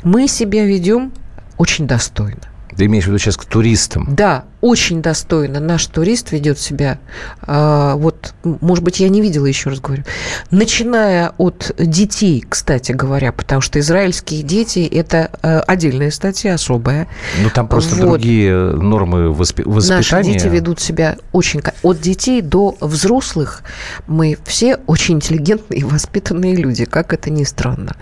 мы 0.03 0.29
себя 0.29 0.65
ведем 0.65 1.13
очень 1.57 1.87
достойно. 1.87 2.43
Ты 2.77 2.87
имеешь 2.87 3.05
в 3.05 3.09
виду 3.09 3.19
сейчас 3.19 3.37
к 3.37 3.45
туристам? 3.45 4.07
Да, 4.11 4.45
очень 4.61 5.03
достойно 5.03 5.61
наш 5.61 5.87
турист 5.87 6.33
ведет 6.33 6.59
себя. 6.59 6.99
А, 7.43 7.95
вот, 7.97 8.35
может 8.43 8.83
быть, 8.83 9.01
я 9.01 9.09
не 9.09 9.21
видела, 9.21 9.47
еще 9.47 9.71
раз 9.71 9.81
говорю. 9.81 10.05
Начиная 10.51 11.33
от 11.39 11.75
детей, 11.79 12.45
кстати 12.49 12.93
говоря, 12.93 13.33
потому 13.33 13.61
что 13.61 13.79
израильские 13.79 14.43
дети– 14.43 14.81
это 14.93 15.31
э, 15.43 15.61
отдельная 15.61 16.11
статья, 16.11 16.55
особая. 16.55 17.09
Ну, 17.43 17.51
там 17.51 17.69
просто 17.69 17.97
вот. 17.97 18.09
другие 18.09 18.55
нормы 18.73 19.27
воспи- 19.29 19.69
воспитания. 19.69 19.99
Наши 19.99 20.23
дети 20.25 20.49
ведут 20.49 20.81
себя 20.81 21.17
очень... 21.33 21.63
От 21.83 22.01
детей 22.01 22.43
до 22.43 22.77
взрослых 22.81 23.63
мы 24.07 24.37
все 24.45 24.79
очень 24.87 25.17
интеллигентные 25.17 25.81
и 25.81 25.85
воспитанные 25.85 26.57
люди, 26.57 26.85
как 26.85 27.13
это 27.13 27.31
ни 27.31 27.45
странно. 27.45 27.97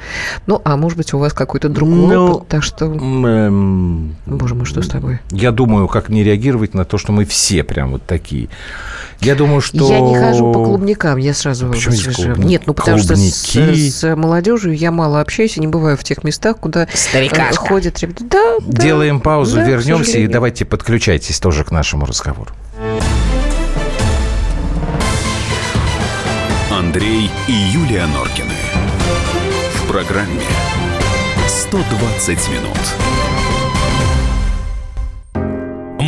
Ну, 0.47 0.61
а 0.65 0.77
может 0.77 0.97
быть, 0.97 1.13
у 1.13 1.19
вас 1.19 1.33
какой-то 1.33 1.69
другой 1.69 2.15
ну, 2.15 2.27
опыт, 2.33 2.49
так 2.49 2.63
что... 2.63 2.87
Эм... 2.87 4.17
Боже 4.27 4.55
мой, 4.55 4.65
что 4.65 4.83
с 4.83 4.89
тобой? 4.89 5.21
Я 5.31 5.53
думаю, 5.53 5.89
как 5.89 6.09
не 6.09 6.25
реагировать 6.25 6.46
реагировать 6.47 6.75
на 6.75 6.85
то, 6.85 6.99
что 6.99 7.13
мы 7.13 7.25
все 7.25 7.65
прям 7.65 7.93
вот 7.93 8.03
такие. 8.07 8.49
Я 9.21 9.35
думаю, 9.35 9.61
что... 9.61 9.91
Я 9.91 10.01
не 10.01 10.17
хожу 10.17 10.53
по 10.53 10.65
клубникам, 10.65 11.17
я 11.19 11.35
сразу... 11.35 11.69
Почему 11.69 12.13
клуб... 12.13 12.39
Нет, 12.39 12.63
ну 12.67 12.75
потому 12.75 12.99
Клубники. 12.99 13.31
что 13.33 13.75
с, 13.75 13.95
с 13.95 14.17
молодежью 14.17 14.77
я 14.77 14.91
мало 14.91 15.21
общаюсь 15.21 15.57
и 15.57 15.61
не 15.61 15.67
бываю 15.67 15.97
в 15.97 16.05
тех 16.05 16.23
местах, 16.23 16.59
куда 16.59 16.87
Старикашка. 16.93 17.57
ходят 17.57 17.99
ребята. 18.01 18.25
Да, 18.25 18.57
да, 18.61 18.83
Делаем 18.83 19.21
паузу, 19.21 19.57
да, 19.57 19.65
вернемся 19.65 20.19
и 20.19 20.27
давайте 20.27 20.65
подключайтесь 20.65 21.41
тоже 21.41 21.65
к 21.65 21.71
нашему 21.71 22.05
разговору. 22.07 22.51
Андрей 26.71 27.31
и 27.49 27.53
Юлия 27.53 28.07
Норкины. 28.07 28.53
В 29.83 29.91
программе 29.91 30.43
«120 31.49 32.29
минут» 32.53 33.26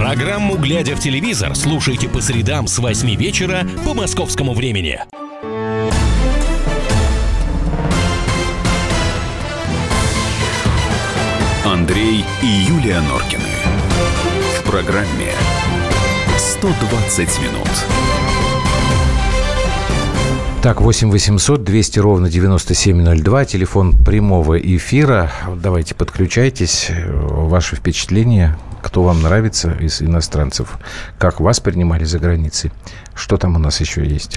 Программу 0.00 0.56
«Глядя 0.56 0.96
в 0.96 0.98
телевизор» 0.98 1.54
слушайте 1.54 2.08
по 2.08 2.22
средам 2.22 2.66
с 2.66 2.78
8 2.78 3.16
вечера 3.16 3.66
по 3.84 3.92
московскому 3.92 4.54
времени. 4.54 4.98
Андрей 11.66 12.24
и 12.42 12.46
Юлия 12.46 13.02
Норкины. 13.02 13.42
В 14.58 14.70
программе 14.70 15.34
120 16.38 17.38
минут. 17.42 17.68
Так, 20.62 20.80
8 20.80 21.10
800 21.10 21.62
200 21.62 21.98
ровно 21.98 22.30
9702, 22.30 23.44
телефон 23.44 23.92
прямого 23.92 24.58
эфира. 24.58 25.30
Давайте 25.62 25.94
подключайтесь. 25.94 26.90
Ваши 26.90 27.76
впечатления, 27.76 28.56
кто 28.82 29.02
вам 29.02 29.22
нравится 29.22 29.72
из 29.72 30.02
иностранцев, 30.02 30.78
как 31.18 31.40
вас 31.40 31.60
принимали 31.60 32.04
за 32.04 32.18
границей. 32.18 32.72
Что 33.14 33.36
там 33.36 33.56
у 33.56 33.58
нас 33.58 33.80
еще 33.80 34.06
есть? 34.06 34.36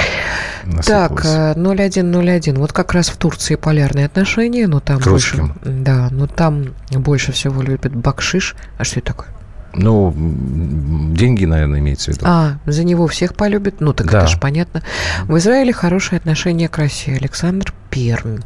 Так, 0.85 1.23
0101. 1.55 2.55
Вот 2.55 2.73
как 2.73 2.93
раз 2.93 3.09
в 3.09 3.17
Турции 3.17 3.55
полярные 3.55 4.05
отношения, 4.05 4.67
но 4.67 4.79
там 4.79 4.99
больше... 4.99 5.53
Да, 5.63 6.09
но 6.11 6.27
там 6.27 6.73
больше 6.91 7.31
всего 7.31 7.61
любят 7.61 7.95
бакшиш. 7.95 8.55
А 8.77 8.83
что 8.83 8.99
это 8.99 9.07
такое? 9.07 9.27
Ну, 9.75 10.13
деньги, 10.15 11.45
наверное, 11.45 11.79
имеется 11.79 12.11
в 12.11 12.15
виду. 12.15 12.25
А, 12.27 12.57
за 12.65 12.83
него 12.83 13.07
всех 13.07 13.33
полюбят. 13.35 13.75
Ну, 13.81 13.93
так 13.93 14.09
Да. 14.11 14.19
это 14.19 14.27
же 14.27 14.37
понятно. 14.37 14.83
В 15.23 15.35
Израиле 15.37 15.73
хорошие 15.73 16.17
отношения 16.17 16.69
к 16.69 16.77
России. 16.77 17.15
Александр 17.17 17.73
Пермь. 17.89 18.39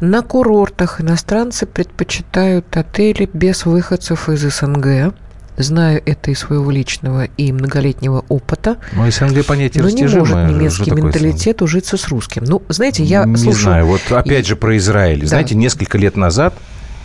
На 0.00 0.22
курортах 0.22 1.00
иностранцы 1.00 1.66
предпочитают 1.66 2.76
отели 2.76 3.28
без 3.32 3.64
выходцев 3.64 4.28
из 4.28 4.40
СНГ. 4.40 5.14
Знаю 5.56 6.02
это 6.04 6.32
из 6.32 6.40
своего 6.40 6.70
личного 6.70 7.24
и 7.36 7.52
многолетнего 7.52 8.24
опыта. 8.28 8.78
Ну, 8.92 9.08
СНГ 9.08 9.46
понятие 9.46 9.84
Но 9.84 9.90
не 9.90 10.02
может 10.02 10.36
немецкий 10.50 10.90
менталитет 10.90 11.62
ужиться 11.62 11.96
с 11.96 12.08
русским. 12.08 12.42
Ну, 12.44 12.62
знаете, 12.68 13.04
я 13.04 13.24
не 13.24 13.36
слушаю... 13.36 13.62
знаю. 13.62 13.86
Вот 13.86 14.00
опять 14.10 14.46
же 14.46 14.56
про 14.56 14.76
Израиль. 14.76 15.20
Да. 15.20 15.28
Знаете, 15.28 15.54
несколько 15.54 15.96
лет 15.96 16.16
назад 16.16 16.54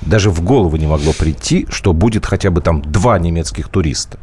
даже 0.02 0.32
в 0.32 0.42
голову 0.42 0.78
не 0.78 0.88
могло 0.88 1.14
прийти, 1.14 1.68
что 1.70 1.94
будет 1.94 2.26
хотя 2.26 2.50
бы 2.50 2.62
там 2.62 2.82
два 2.82 3.20
немецких 3.20 3.70
туриста. 3.70 4.18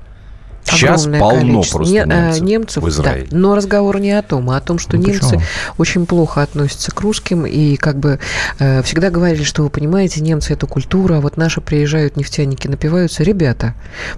Сейчас 0.67 1.03
Огромное 1.07 1.21
полно 1.21 1.41
количество. 1.53 1.79
просто 1.79 1.95
Не- 1.95 2.01
э, 2.01 2.05
немцев, 2.07 2.43
немцев, 2.43 2.83
в 2.83 2.89
Израиле. 2.89 3.27
да. 3.31 3.37
Но 3.37 3.55
разговор 3.55 4.01
не 4.01 4.13
о 4.13 4.23
том, 4.23 4.51
а 4.51 4.57
о 4.57 4.61
том, 4.61 4.79
что 4.79 4.97
Ну, 4.97 5.03
немцы 5.05 5.21
почему? 5.21 5.43
очень 5.79 6.07
плохо 6.07 6.43
относятся 6.43 6.91
к 6.91 7.01
русским 7.01 7.47
и 7.47 7.77
как 7.77 7.99
бы 7.99 8.19
э, 8.59 8.83
всегда 8.83 9.11
говорили, 9.11 9.43
что 9.45 9.63
вы 9.63 9.71
понимаете, 9.71 10.21
немцы 10.21 10.53
это 10.53 10.67
культура, 10.67 11.19
а 11.19 11.21
вот 11.21 11.37
наши 11.37 11.61
приезжают 11.61 12.17
нефтяники, 12.17 12.67
напиваются. 12.69 13.23
Ребята, 13.23 13.75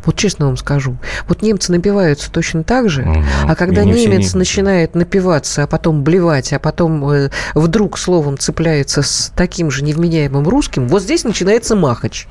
вот 0.07 0.17
честно 0.17 0.47
вам 0.47 0.57
скажу, 0.57 0.97
вот 1.28 1.43
немцы 1.43 1.71
напиваются 1.73 2.31
точно 2.33 2.64
так 2.64 2.88
же, 2.88 3.02
Мгм. 3.02 3.25
а 3.47 3.55
когда 3.55 3.83
И 3.83 3.87
не 3.87 3.93
немец 4.07 4.21
немцы. 4.21 4.38
начинает 4.38 4.95
напиваться, 4.95 5.64
а 5.64 5.67
потом 5.67 6.02
блевать, 6.02 6.52
а 6.52 6.59
потом 6.59 7.09
э, 7.11 7.31
вдруг 7.55 7.99
словом 7.99 8.38
цепляется 8.38 9.02
с 9.02 9.33
таким 9.37 9.71
же 9.71 9.85
невменяемым 9.85 10.49
русским, 10.49 10.88
вот 10.88 11.02
здесь 11.02 11.25
начинается 11.25 11.76
махач. 11.76 12.26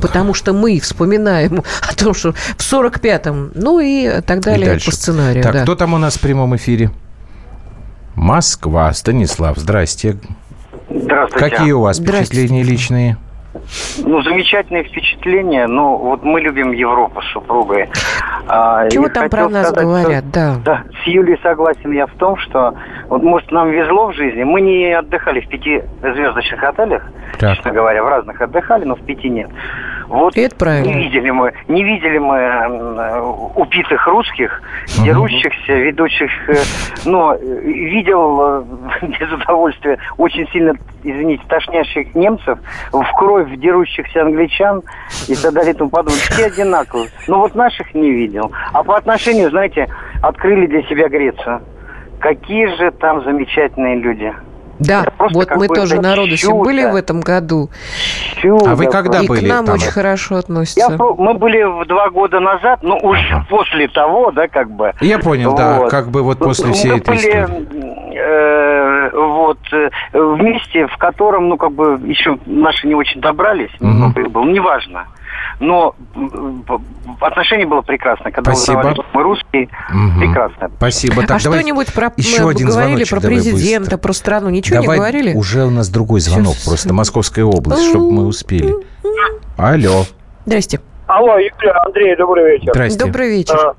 Потому 0.00 0.34
что 0.34 0.52
мы 0.52 0.78
вспоминаем 0.80 1.64
о 1.82 1.94
том, 1.94 2.14
что 2.14 2.32
в 2.32 2.60
45-м, 2.60 3.52
ну 3.56 3.80
и 3.80 4.20
так 4.20 4.38
И 4.38 4.42
далее 4.42 4.66
дальше. 4.66 4.86
по 4.86 4.92
сценарию. 4.92 5.42
Так, 5.42 5.52
да. 5.52 5.62
кто 5.62 5.74
там 5.74 5.94
у 5.94 5.98
нас 5.98 6.16
в 6.16 6.20
прямом 6.20 6.54
эфире? 6.56 6.90
Москва. 8.14 8.92
Станислав, 8.92 9.56
здрасте. 9.58 10.16
Здравствуйте. 10.88 11.50
Какие 11.50 11.72
у 11.72 11.80
вас 11.82 11.98
впечатления 11.98 12.62
личные? 12.62 13.16
Ну, 14.04 14.22
замечательные 14.22 14.84
впечатления. 14.84 15.66
Ну, 15.66 15.96
вот 15.96 16.22
мы 16.22 16.40
любим 16.40 16.72
Европу 16.72 17.22
с 17.22 17.32
супругой. 17.32 17.88
А, 18.46 18.88
Чего 18.90 19.06
и 19.06 19.10
там 19.10 19.28
про 19.30 19.48
нас 19.48 19.68
сказать, 19.68 19.84
говорят, 19.84 20.24
что- 20.24 20.32
да. 20.34 20.54
Да, 20.64 20.82
с 21.02 21.06
Юлей 21.06 21.38
согласен 21.42 21.90
я 21.92 22.06
в 22.06 22.12
том, 22.14 22.36
что 22.36 22.74
вот, 23.08 23.22
может, 23.22 23.50
нам 23.50 23.70
везло 23.70 24.08
в 24.08 24.14
жизни. 24.14 24.44
Мы 24.44 24.60
не 24.60 24.92
отдыхали 24.92 25.40
в 25.40 25.48
пятизвездочных 25.48 26.62
отелях, 26.62 27.02
Так. 27.38 27.56
честно 27.56 27.72
говоря, 27.72 28.04
в 28.04 28.08
разных 28.08 28.40
отдыхали, 28.40 28.84
но 28.84 28.94
в 28.94 29.00
пяти 29.00 29.30
нет. 29.30 29.48
Вот 30.08 30.36
это 30.36 30.54
правильно. 30.54 30.86
не 30.86 31.04
видели 31.04 31.30
мы, 31.30 31.52
не 31.68 31.82
видели 31.82 32.18
мы 32.18 32.36
э, 32.36 33.20
упитых 33.56 34.06
русских, 34.06 34.62
дерущихся, 35.04 35.72
ведущих, 35.72 36.30
э, 36.48 36.54
но 37.04 37.34
э, 37.34 37.38
видел 37.38 38.64
без 39.02 39.32
удовольствия 39.32 39.98
очень 40.16 40.46
сильно, 40.48 40.74
извините, 41.02 41.42
тошнящих 41.48 42.14
немцев, 42.14 42.58
в 42.92 43.04
кровь 43.18 43.48
дерущихся 43.56 44.22
англичан 44.22 44.82
и 45.28 45.34
так 45.34 45.52
далее 45.52 45.74
и 45.74 45.76
тому 45.76 45.90
подобное. 45.90 46.18
Все 46.18 46.46
одинаковые. 46.46 47.08
Но 47.26 47.40
вот 47.40 47.54
наших 47.54 47.94
не 47.94 48.10
видел. 48.10 48.52
А 48.72 48.84
по 48.84 48.96
отношению, 48.96 49.50
знаете, 49.50 49.88
открыли 50.22 50.66
для 50.66 50.82
себя 50.82 51.08
Грецию. 51.08 51.62
Какие 52.20 52.66
же 52.76 52.92
там 52.92 53.22
замечательные 53.24 53.96
люди. 53.96 54.32
Да, 54.78 55.04
вот 55.32 55.50
мы 55.56 55.68
тоже 55.68 56.00
народусе 56.00 56.46
чудо. 56.48 56.64
были 56.64 56.84
в 56.90 56.94
этом 56.94 57.20
году. 57.20 57.70
Чудо 58.36 58.72
А 58.72 58.74
вы 58.74 58.86
когда 58.86 59.20
и 59.20 59.26
были 59.26 59.46
к 59.46 59.48
нам 59.48 59.64
там? 59.66 59.74
очень 59.76 59.90
хорошо 59.90 60.34
Я, 60.34 60.40
относятся. 60.40 60.96
про- 60.96 61.14
мы 61.14 61.34
были 61.34 61.62
в 61.62 61.86
два 61.86 62.10
года 62.10 62.40
назад, 62.40 62.82
но 62.82 62.98
уже 62.98 63.26
Ага. 63.32 63.46
после 63.48 63.88
того, 63.88 64.30
да, 64.32 64.48
как 64.48 64.70
бы. 64.70 64.92
Я 65.00 65.18
понял, 65.18 65.54
да, 65.54 65.78
Вот. 65.80 65.90
как 65.90 66.08
бы 66.10 66.22
вот 66.22 66.40
Ну, 66.40 66.46
после 66.46 66.66
мы 66.66 66.72
всей 66.74 66.96
этой 66.96 67.06
были, 67.16 67.18
истории. 67.18 68.05
Э, 69.12 69.16
вот 69.16 69.58
э, 69.72 69.88
вместе, 70.12 70.86
в 70.86 70.96
котором, 70.96 71.48
ну, 71.48 71.56
как 71.56 71.72
бы, 71.72 71.98
еще 72.04 72.38
наши 72.46 72.86
не 72.86 72.94
очень 72.94 73.20
добрались, 73.20 73.70
Мгм. 73.80 73.98
ну, 74.00 74.12
как 74.12 74.30
бы, 74.30 74.44
ну, 74.44 74.50
неважно. 74.50 75.06
Но 75.60 75.94
м, 76.14 76.64
отношение 77.20 77.66
было 77.66 77.80
прекрасно. 77.82 78.30
Когда 78.30 78.52
Спасибо. 78.54 78.94
мы 79.12 79.22
русские, 79.22 79.68
Мгм. 79.92 80.18
прекрасно. 80.20 80.70
Спасибо. 80.76 81.22
Так, 81.26 81.40
а 81.40 81.44
давай 81.44 81.58
что-нибудь 81.60 81.92
про 81.94 82.12
еще 82.16 82.44
мы 82.44 82.50
один 82.50 82.68
говорили 82.68 83.04
про 83.08 83.20
президента, 83.20 83.80
быстро. 83.82 83.98
про 83.98 84.12
страну? 84.12 84.48
Ничего 84.50 84.80
Давай, 84.80 84.96
не 84.96 85.00
говорили? 85.00 85.34
Уже 85.34 85.64
у 85.64 85.70
нас 85.70 85.88
другой 85.88 86.20
звонок, 86.20 86.54
Сейчас. 86.54 86.68
просто 86.68 86.94
Московская 86.94 87.44
область, 87.44 87.88
чтобы 87.88 88.12
мы 88.12 88.26
успели. 88.26 88.74
Алло, 89.56 90.04
Здрасте. 90.44 90.80
Алло, 91.06 91.38
Юлия, 91.38 91.72
Андрей, 91.84 92.16
добрый 92.16 92.52
вечер. 92.52 92.72
здрасте. 92.72 93.04
Добрый 93.04 93.30
вечер. 93.30 93.74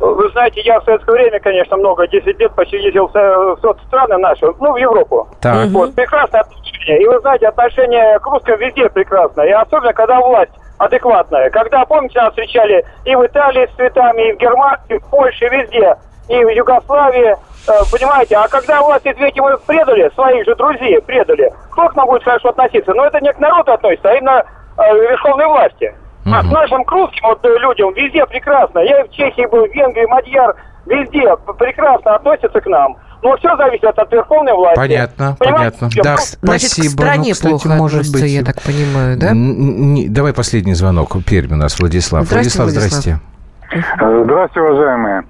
А, 0.00 0.04
Вы 0.04 0.28
знаете, 0.30 0.60
я 0.62 0.80
в 0.80 0.84
советское 0.84 1.12
время, 1.12 1.40
конечно, 1.40 1.76
много, 1.76 2.06
10 2.06 2.38
лет 2.38 2.52
почти 2.54 2.78
ездил 2.78 3.08
в 3.08 3.58
соцстраны 3.60 4.18
наши, 4.18 4.46
ну, 4.60 4.72
в 4.72 4.76
Европу. 4.76 5.28
Так. 5.40 5.68
Вот, 5.68 5.94
прекрасное 5.94 6.40
отношение. 6.40 7.02
И 7.02 7.06
вы 7.06 7.20
знаете, 7.20 7.48
отношение 7.48 8.18
к 8.18 8.26
русским 8.26 8.56
везде 8.58 8.88
прекрасно. 8.88 9.42
И 9.42 9.50
особенно, 9.50 9.92
когда 9.92 10.20
власть 10.20 10.52
адекватная. 10.78 11.50
Когда, 11.50 11.84
помните, 11.84 12.20
нас 12.20 12.30
встречали 12.30 12.84
и 13.04 13.14
в 13.14 13.24
Италии 13.26 13.66
с 13.66 13.76
цветами, 13.76 14.30
и 14.30 14.32
в 14.32 14.38
Германии, 14.38 14.78
и 14.88 14.98
в 14.98 15.04
Польше, 15.06 15.46
везде, 15.48 15.96
и 16.28 16.44
в 16.44 16.48
Югославии. 16.48 17.36
Э, 17.68 17.72
Понимаете, 17.90 18.36
а 18.36 18.48
когда 18.48 18.82
власть 18.82 19.06
ответить 19.06 19.40
мы 19.40 19.56
предали, 19.58 20.10
своих 20.14 20.44
же 20.44 20.54
друзей 20.56 21.00
предали, 21.02 21.52
кто 21.70 21.88
к 21.88 21.94
нам 21.94 22.06
будет 22.06 22.24
хорошо 22.24 22.48
относиться? 22.48 22.92
Но 22.94 23.06
это 23.06 23.20
не 23.20 23.32
к 23.32 23.38
народу 23.38 23.72
относится, 23.72 24.10
а 24.10 24.14
именно 24.14 24.44
э, 24.78 24.98
верховной 24.98 25.46
власти. 25.46 25.94
А 26.24 26.40
к 26.40 26.44
Мгм. 26.44 26.52
нашим 26.52 26.84
к 26.84 26.92
русским 26.92 27.22
вот, 27.28 27.44
э, 27.44 27.48
людям 27.58 27.92
везде 27.94 28.24
прекрасно. 28.26 28.78
Я 28.80 29.00
и 29.02 29.08
в 29.08 29.10
Чехии 29.12 29.46
был, 29.50 29.66
в 29.66 29.74
Венгрии, 29.74 30.06
Мадьяр, 30.06 30.54
везде 30.86 31.24
прекрасно 31.58 32.14
относятся 32.14 32.60
к 32.60 32.66
нам. 32.66 32.96
Но 33.22 33.36
все 33.36 33.56
зависит 33.56 33.84
от 33.84 34.12
верховной 34.12 34.52
власти. 34.52 34.76
понятно, 34.76 35.36
Понимаете? 35.38 35.78
понятно. 35.78 36.02
Да, 36.02 36.16
Значит, 36.42 36.70
к 36.70 36.72
спасибо. 36.74 36.90
стране 37.02 37.28
Ну, 37.28 37.32
кстати, 37.34 37.50
плохо 37.50 37.68
может 37.68 38.12
быть. 38.12 38.22
я 38.30 38.42
так 38.44 38.60
понимаю, 38.62 39.16
да? 39.16 39.30
Н- 39.30 39.94
не- 39.94 40.08
Давай 40.08 40.32
последний 40.32 40.74
звонок. 40.74 41.16
Пермь 41.24 41.52
у 41.52 41.56
нас, 41.56 41.78
Владислав. 41.78 42.24
Здравствуйте, 42.24 42.62
Владислав, 42.62 42.66
Владислав. 42.66 43.02
здрасте. 43.02 44.24
Здравствуйте, 44.24 44.60
уважаемые. 44.60 45.22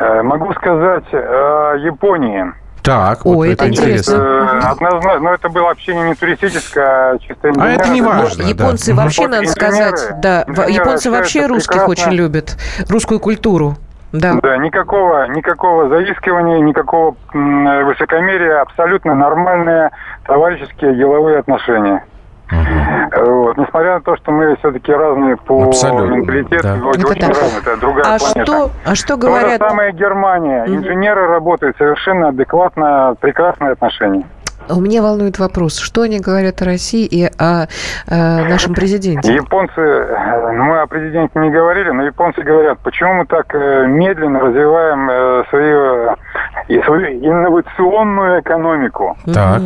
Э, 0.00 0.22
Могу 0.22 0.52
сказать 0.54 1.04
о 1.12 1.74
Японии. 1.76 2.44
Так, 2.82 3.26
Ой, 3.26 3.48
вот 3.48 3.52
это 3.52 3.64
Э, 3.64 3.68
интересно. 3.68 4.70
Однозначно, 4.70 5.18
но 5.20 5.34
это 5.34 5.48
было 5.48 5.70
общение 5.70 6.08
не 6.08 6.14
туристическое, 6.14 6.84
а 7.12 7.18
чисто 7.18 7.52
А 7.58 7.68
это 7.68 7.88
не 7.90 8.00
важно. 8.02 8.42
да. 8.44 8.48
Японцы 8.48 8.92
Мгм. 8.94 9.02
вообще, 9.02 9.22
Вот 9.22 9.30
надо 9.30 9.44
инженеры- 9.44 9.52
сказать, 9.96 10.20
да, 10.20 10.44
инженеры 10.46 10.72
японцы 10.72 11.10
вообще 11.10 11.46
русских 11.46 11.84
прекрасно. 11.84 11.90
очень 11.92 12.12
любят, 12.12 12.56
русскую 12.88 13.20
культуру. 13.20 13.76
Да. 14.12 14.34
Да, 14.42 14.56
никакого, 14.56 15.28
никакого 15.28 15.88
заискивания, 15.88 16.58
никакого 16.60 17.14
высокомерия, 17.32 18.60
абсолютно 18.62 19.14
нормальные 19.14 19.90
товарищеские 20.26 20.96
деловые 20.96 21.38
отношения. 21.38 22.02
Э, 22.52 23.24
Вот. 23.24 23.56
Несмотря 23.58 23.94
на 23.94 24.00
то, 24.00 24.16
что 24.16 24.32
мы 24.32 24.56
все-таки 24.56 24.92
разные 24.92 25.36
по 25.36 25.64
Абсолютно, 25.64 26.14
менталитету, 26.14 26.62
да. 26.62 26.74
очень, 26.86 27.02
Это 27.02 27.26
разные, 27.28 27.60
это 27.60 27.76
другая 27.80 28.04
А 28.14 28.18
планета. 28.18 28.44
что, 28.44 28.70
а 28.84 28.94
что 28.94 29.16
То 29.16 29.20
же 29.22 29.28
говорят? 29.28 29.60
самое 29.60 29.92
Германия. 29.92 30.64
Инженеры 30.66 31.26
работают 31.26 31.76
совершенно 31.76 32.28
адекватно, 32.28 33.14
прекрасные 33.20 33.72
отношения. 33.72 34.24
У 34.68 34.80
меня 34.80 35.02
волнует 35.02 35.40
вопрос, 35.40 35.78
что 35.78 36.02
они 36.02 36.20
говорят 36.20 36.62
о 36.62 36.64
России 36.64 37.04
и 37.04 37.24
о, 37.24 37.64
э, 38.06 38.48
нашем 38.48 38.72
президенте? 38.74 39.34
Японцы, 39.34 39.80
э, 39.80 40.52
ну, 40.52 40.62
мы 40.64 40.80
о 40.80 40.86
президенте 40.86 41.40
не 41.40 41.50
говорили, 41.50 41.90
но 41.90 42.04
японцы 42.04 42.42
говорят, 42.42 42.78
почему 42.84 43.14
мы 43.14 43.26
так 43.26 43.52
медленно 43.52 44.38
развиваем 44.38 45.44
свою, 45.48 46.16
свою 46.84 47.06
инновационную 47.18 48.40
экономику. 48.42 49.16
Так. 49.34 49.60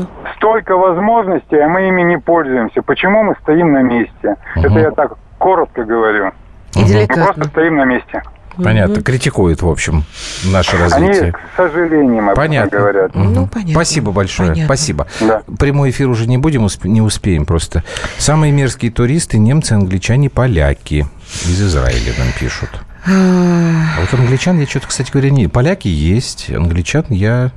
Столько 0.44 0.76
возможностей, 0.76 1.56
а 1.58 1.68
мы 1.68 1.88
ими 1.88 2.02
не 2.02 2.18
пользуемся. 2.18 2.82
Почему 2.82 3.22
мы 3.22 3.34
стоим 3.40 3.72
на 3.72 3.80
месте? 3.80 4.36
Мгм. 4.56 4.66
Это 4.66 4.78
я 4.78 4.90
так 4.90 5.14
коротко 5.38 5.84
говорю. 5.86 6.32
И 6.74 6.80
Мы 6.80 6.86
деликатно. 6.86 7.24
просто 7.24 7.44
стоим 7.44 7.76
на 7.76 7.84
месте. 7.86 8.22
Понятно. 8.62 9.00
Критикуют, 9.02 9.62
в 9.62 9.68
общем, 9.70 10.04
наше 10.44 10.76
Они, 10.76 10.82
развитие. 10.82 11.32
к 11.32 11.40
сожалению, 11.56 12.28
об 12.28 12.36
Понятно. 12.36 12.78
говорят. 12.78 13.14
Ну, 13.14 13.46
понятно. 13.46 13.72
Спасибо 13.72 14.12
большое. 14.12 14.50
Понятно. 14.50 14.64
Спасибо. 14.66 15.06
Да. 15.22 15.42
Прямой 15.58 15.88
эфир 15.88 16.10
уже 16.10 16.28
не 16.28 16.36
будем, 16.36 16.66
усп- 16.66 16.86
не 16.88 17.00
успеем 17.00 17.46
просто. 17.46 17.82
Самые 18.18 18.52
мерзкие 18.52 18.92
туристы– 18.92 19.38
немцы, 19.38 19.72
англичане, 19.72 20.28
поляки. 20.28 21.06
Из 21.46 21.62
Израиля 21.62 22.12
нам 22.18 22.28
пишут. 22.38 22.68
А, 23.06 23.98
вот 23.98 24.12
англичан 24.20 24.60
я 24.60 24.66
что-то, 24.66 24.88
кстати 24.88 25.10
говоря, 25.10 25.30
не... 25.30 25.48
Поляки 25.48 25.88
есть, 25.88 26.50
англичан 26.54 27.06
я 27.08 27.50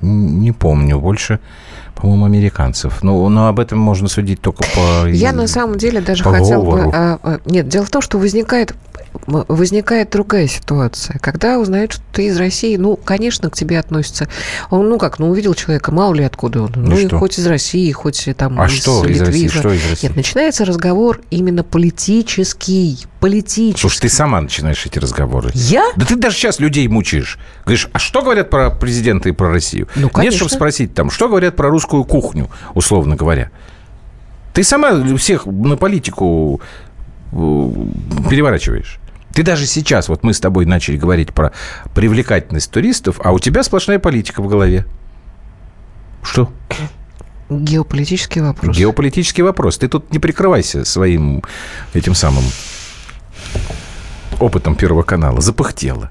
не 0.00 0.52
помню. 0.52 0.98
Больше, 0.98 1.38
по-моему, 1.94 2.24
американцев. 2.26 3.02
Ну, 3.02 3.28
но 3.28 3.48
об 3.48 3.60
этом 3.60 3.78
можно 3.78 4.08
судить 4.08 4.40
только 4.40 4.64
по... 4.74 5.06
Я 5.08 5.32
на 5.32 5.46
самом 5.46 5.78
деле 5.78 6.00
даже 6.00 6.24
по 6.24 6.32
хотела 6.32 6.64
бы... 6.64 6.90
а, 6.92 7.18
а, 7.22 7.38
Нет, 7.46 7.68
дело 7.68 7.84
в 7.84 7.90
том, 7.90 8.02
что 8.02 8.18
возникает 8.18 8.74
возникает 9.26 10.10
другая 10.10 10.46
ситуация. 10.46 11.18
Когда 11.18 11.58
узнают, 11.58 11.94
что 11.94 12.02
ты 12.12 12.26
из 12.26 12.36
России, 12.36 12.76
ну, 12.76 12.96
конечно, 12.96 13.50
к 13.50 13.54
тебе 13.54 13.78
относятся. 13.78 14.28
Он, 14.70 14.88
ну 14.88 14.98
как, 14.98 15.18
ну, 15.18 15.30
увидел 15.30 15.54
человека, 15.54 15.92
мало 15.92 16.14
ли 16.14 16.24
откуда 16.24 16.62
он. 16.62 16.72
Ну, 16.76 16.96
и 16.96 17.06
что? 17.06 17.18
хоть 17.18 17.38
из 17.38 17.46
России, 17.46 17.90
хоть 17.92 18.28
там 18.36 18.60
А 18.60 18.66
из 18.66 18.72
что 18.72 19.04
из 19.06 19.20
России? 19.20 19.44
Литвы. 19.44 19.58
Что 19.58 19.72
из 19.72 19.90
России? 19.90 20.06
Нет, 20.06 20.16
начинается 20.16 20.64
разговор 20.64 21.20
именно 21.30 21.64
политический. 21.64 23.06
Политический. 23.20 23.80
Слушай, 23.80 24.00
ты 24.00 24.08
сама 24.10 24.40
начинаешь 24.40 24.84
эти 24.84 24.98
разговоры. 24.98 25.50
Я? 25.54 25.90
Да 25.96 26.04
ты 26.04 26.16
даже 26.16 26.36
сейчас 26.36 26.60
людей 26.60 26.86
мучаешь. 26.88 27.38
Говоришь, 27.64 27.88
а 27.92 27.98
что 27.98 28.22
говорят 28.22 28.50
про 28.50 28.70
президента 28.70 29.28
и 29.28 29.32
про 29.32 29.50
Россию? 29.50 29.88
Ну, 29.94 30.02
Нет, 30.02 30.12
конечно. 30.12 30.36
чтобы 30.38 30.50
спросить 30.50 30.94
там, 30.94 31.10
что 31.10 31.28
говорят 31.28 31.56
про 31.56 31.70
русскую 31.70 32.04
кухню, 32.04 32.50
условно 32.74 33.16
говоря. 33.16 33.50
Ты 34.52 34.62
сама 34.62 35.16
всех 35.16 35.46
на 35.46 35.76
политику 35.76 36.60
э, 36.60 36.84
переворачиваешь. 37.34 38.98
Ты 39.32 39.42
даже 39.42 39.66
сейчас, 39.66 40.08
вот 40.08 40.22
мы 40.22 40.32
с 40.32 40.40
тобой 40.40 40.64
начали 40.64 40.96
говорить 40.96 41.34
про 41.34 41.52
привлекательность 41.94 42.70
туристов, 42.70 43.20
а 43.22 43.32
у 43.32 43.38
тебя 43.38 43.64
сплошная 43.64 43.98
политика 43.98 44.40
в 44.40 44.48
голове. 44.48 44.86
Что? 46.22 46.50
Геополитический 47.50 48.40
вопрос. 48.40 48.76
Геополитический 48.76 49.42
вопрос. 49.42 49.78
Ты 49.78 49.88
тут 49.88 50.12
не 50.12 50.18
прикрывайся 50.18 50.84
своим 50.84 51.42
этим 51.92 52.14
самым 52.14 52.44
опытом 54.40 54.76
Первого 54.76 55.02
канала. 55.02 55.40
Запыхтела. 55.40 56.10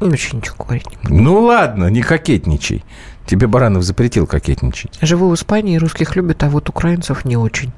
Ну, 0.00 0.08
Ничего 0.08 0.38
ничего 0.38 0.56
говорить 0.64 0.90
не 0.90 0.96
буду. 0.96 1.14
Ну 1.14 1.40
ладно, 1.40 1.86
не 1.86 2.02
кокетничай. 2.02 2.84
Тебе 3.26 3.46
Баранов 3.46 3.82
запретил 3.82 4.26
кокетничать. 4.26 4.98
Живу 5.00 5.30
в 5.30 5.34
Испании, 5.34 5.78
русских 5.78 6.16
любят, 6.16 6.42
а 6.42 6.48
вот 6.48 6.68
украинцев 6.68 7.24
не 7.24 7.36
очень. 7.36 7.72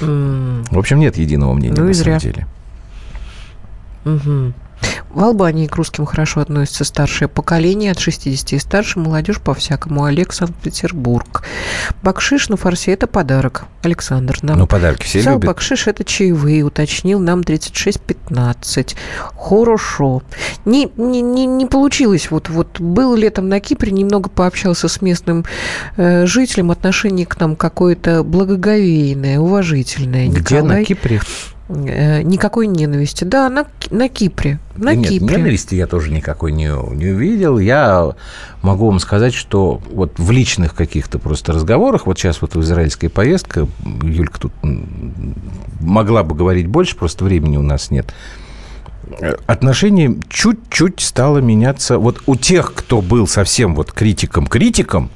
В 0.00 0.78
общем, 0.78 0.98
нет 0.98 1.16
единого 1.16 1.52
мнения 1.54 1.74
Ну 1.76 1.86
на 1.86 1.92
зря. 1.94 2.18
самом 2.18 2.32
деле. 2.34 2.46
мгм. 4.04 4.54
В 5.10 5.22
Албании 5.22 5.66
к 5.66 5.76
русским 5.76 6.06
хорошо 6.06 6.40
относится 6.40 6.84
старшее 6.84 7.28
поколение, 7.28 7.92
от 7.92 7.98
60 7.98 8.54
и 8.54 8.58
старше, 8.58 8.98
молодежь 8.98 9.40
по-всякому. 9.40 10.04
Олег, 10.04 10.32
Санкт-Петербург. 10.32 11.44
Бакшиш 12.02 12.48
на 12.48 12.56
фарсе– 12.56 12.92
это 12.92 13.06
подарок. 13.06 13.64
Александр 13.82 14.38
нам 14.42 14.58
Ну, 14.58 14.66
подарки 14.66 15.04
все 15.04 15.18
Писал 15.18 15.34
любят. 15.34 15.48
Бакшиш 15.48 15.86
это 15.86 16.04
чаевые, 16.04 16.62
уточнил 16.62 17.18
нам 17.20 17.40
36-15. 17.40 18.96
Хорошо. 19.36 20.22
Не, 20.64 20.90
не, 20.96 21.20
не, 21.20 21.44
не 21.46 21.66
получилось. 21.66 22.30
Вот, 22.30 22.48
вот 22.48 22.80
был 22.80 23.14
летом 23.14 23.48
на 23.48 23.60
Кипре, 23.60 23.92
немного 23.92 24.30
пообщался 24.30 24.88
с 24.88 25.02
местным 25.02 25.44
э, 25.96 26.24
жителем, 26.26 26.70
отношение 26.70 27.26
к 27.26 27.38
нам 27.38 27.56
какое-то 27.56 28.22
благоговейное, 28.22 29.38
уважительное. 29.38 30.28
Где 30.28 30.56
Николай, 30.56 30.78
на 30.78 30.84
Кипре? 30.84 31.20
Э, 31.68 32.22
никакой 32.22 32.66
ненависти. 32.66 33.24
Да, 33.24 33.48
на, 33.48 33.66
на 33.90 34.08
Кипре. 34.08 34.58
На 34.76 34.86
Да 34.86 34.94
Нет, 34.94 35.08
Кипре. 35.08 35.36
ненависти 35.36 35.74
я 35.74 35.86
тоже 35.86 36.10
никакой 36.10 36.52
не, 36.52 36.66
не 36.94 37.08
увидел. 37.08 37.58
Я 37.58 38.12
могу 38.62 38.86
вам 38.86 38.98
сказать, 38.98 39.34
что 39.34 39.80
вот 39.92 40.18
в 40.18 40.30
личных 40.30 40.74
каких-то 40.74 41.18
просто 41.18 41.52
разговорах, 41.52 42.06
вот 42.06 42.18
сейчас 42.18 42.42
вот 42.42 42.56
израильская 42.56 43.08
поездка, 43.08 43.66
Юлька 44.02 44.40
тут 44.40 44.52
могла 45.80 46.22
бы 46.22 46.34
говорить 46.34 46.66
больше, 46.66 46.96
просто 46.96 47.24
времени 47.24 47.56
у 47.56 47.62
нас 47.62 47.90
нет. 47.90 48.12
Отношение 49.46 50.16
чуть-чуть 50.28 51.00
стало 51.00 51.38
меняться. 51.38 51.98
Вот 51.98 52.22
у 52.26 52.36
тех, 52.36 52.72
кто 52.74 53.02
был 53.02 53.26
совсем 53.26 53.74
вот 53.74 53.92
критиком-критиком, 53.92 55.10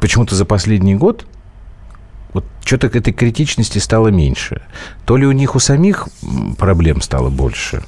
почему-то 0.00 0.34
за 0.34 0.44
последний 0.44 0.94
год 0.94 1.24
вот 2.38 2.44
что-то 2.64 2.88
к 2.88 2.96
этой 2.96 3.12
критичности 3.12 3.78
стало 3.78 4.08
меньше. 4.08 4.62
То 5.04 5.16
ли 5.16 5.26
у 5.26 5.32
них 5.32 5.54
у 5.54 5.58
самих 5.58 6.08
проблем 6.58 7.00
стало 7.00 7.30
больше, 7.30 7.82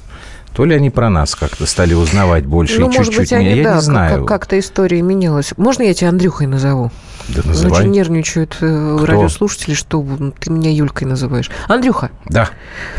то 0.53 0.65
ли 0.65 0.75
они 0.75 0.89
про 0.89 1.09
нас 1.09 1.35
как-то 1.35 1.65
стали 1.65 1.93
узнавать 1.93 2.45
больше 2.45 2.81
Ну, 2.81 2.89
и 2.89 2.93
чуть-чуть 2.93 3.17
быть, 3.17 3.33
они, 3.33 3.55
Я 3.55 3.63
да, 3.63 3.75
не 3.75 3.81
знаю. 3.81 4.25
Как, 4.25 4.45
то 4.45 4.59
история 4.59 5.01
менялась. 5.01 5.53
Можно 5.57 5.83
я 5.83 5.93
тебя 5.93 6.09
Андрюхой 6.09 6.47
назову? 6.47 6.91
Да 7.35 7.41
называй. 7.45 7.81
Очень 7.81 7.91
нервничают 7.91 8.57
э, 8.61 8.95
Кто? 8.97 9.05
радиослушатели, 9.05 9.73
что 9.73 10.05
ты 10.39 10.49
меня 10.51 10.71
Юлькой 10.71 11.07
называешь. 11.07 11.49
Андрюха, 11.67 12.09
Да. 12.25 12.49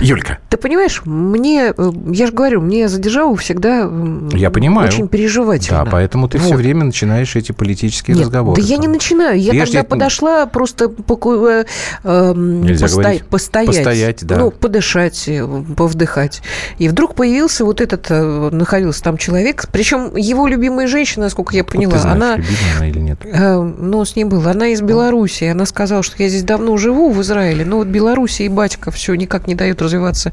Юлька. 0.00 0.38
Ты 0.48 0.56
понимаешь, 0.56 1.02
мне, 1.04 1.72
э, 1.76 1.90
я 2.12 2.26
же 2.26 2.32
говорю, 2.32 2.60
мне 2.60 2.88
за 2.88 2.98
державу 2.98 3.34
всегда 3.36 3.90
Я 4.32 4.50
понимаю. 4.50 4.88
очень 4.88 5.08
переживательно. 5.08 5.84
Да, 5.84 5.90
поэтому 5.90 6.28
ты 6.28 6.38
все 6.38 6.50
Вот. 6.50 6.56
время 6.56 6.84
начинаешь 6.84 7.34
эти 7.36 7.52
политические 7.52 8.16
Нет, 8.16 8.26
разговоры. 8.26 8.60
Да 8.60 8.66
я 8.66 8.76
не 8.76 8.84
там. 8.84 8.92
начинаю. 8.92 9.40
Я 9.40 9.52
ж 9.66 9.70
тогда 9.70 9.84
подошла 9.84 10.46
просто 10.46 10.88
поку- 10.88 11.46
э, 11.46 11.64
эм, 12.04 12.62
Нельзя 12.62 12.86
посто- 12.86 13.00
говорить. 13.00 13.24
постоять. 13.26 13.66
Постоять, 13.76 14.24
да. 14.26 14.36
Ну, 14.38 14.50
подышать, 14.50 15.24
э, 15.28 15.46
повдыхать. 15.76 16.42
И 16.78 16.88
вдруг 16.88 17.14
появился 17.14 17.64
вот 17.64 17.80
этот, 17.80 18.08
находился 18.10 19.02
там 19.02 19.16
человек, 19.16 19.66
причем 19.72 20.16
его 20.16 20.46
любимая 20.46 20.86
женщина, 20.86 21.24
насколько 21.26 21.54
я 21.54 21.62
Откуда 21.62 21.78
поняла, 21.78 21.92
ты 21.94 21.98
знаешь, 22.00 22.16
она... 22.16 22.36
любимая 22.36 22.76
она 22.76 22.88
или 22.88 22.98
нет? 23.00 23.18
Э, 23.24 23.60
Ну, 23.62 24.04
с 24.04 24.16
ней 24.16 24.21
было. 24.24 24.50
Она 24.50 24.68
из 24.68 24.80
Белоруссии. 24.80 25.46
Она 25.46 25.66
сказала, 25.66 26.02
что 26.02 26.22
я 26.22 26.28
здесь 26.28 26.42
давно 26.42 26.76
живу, 26.76 27.10
в 27.10 27.20
Израиле. 27.22 27.64
Но 27.64 27.78
вот 27.78 27.86
Белоруссия 27.88 28.46
и 28.46 28.48
батька 28.48 28.90
все 28.90 29.14
никак 29.14 29.46
не 29.46 29.54
дают 29.54 29.80
развиваться 29.82 30.32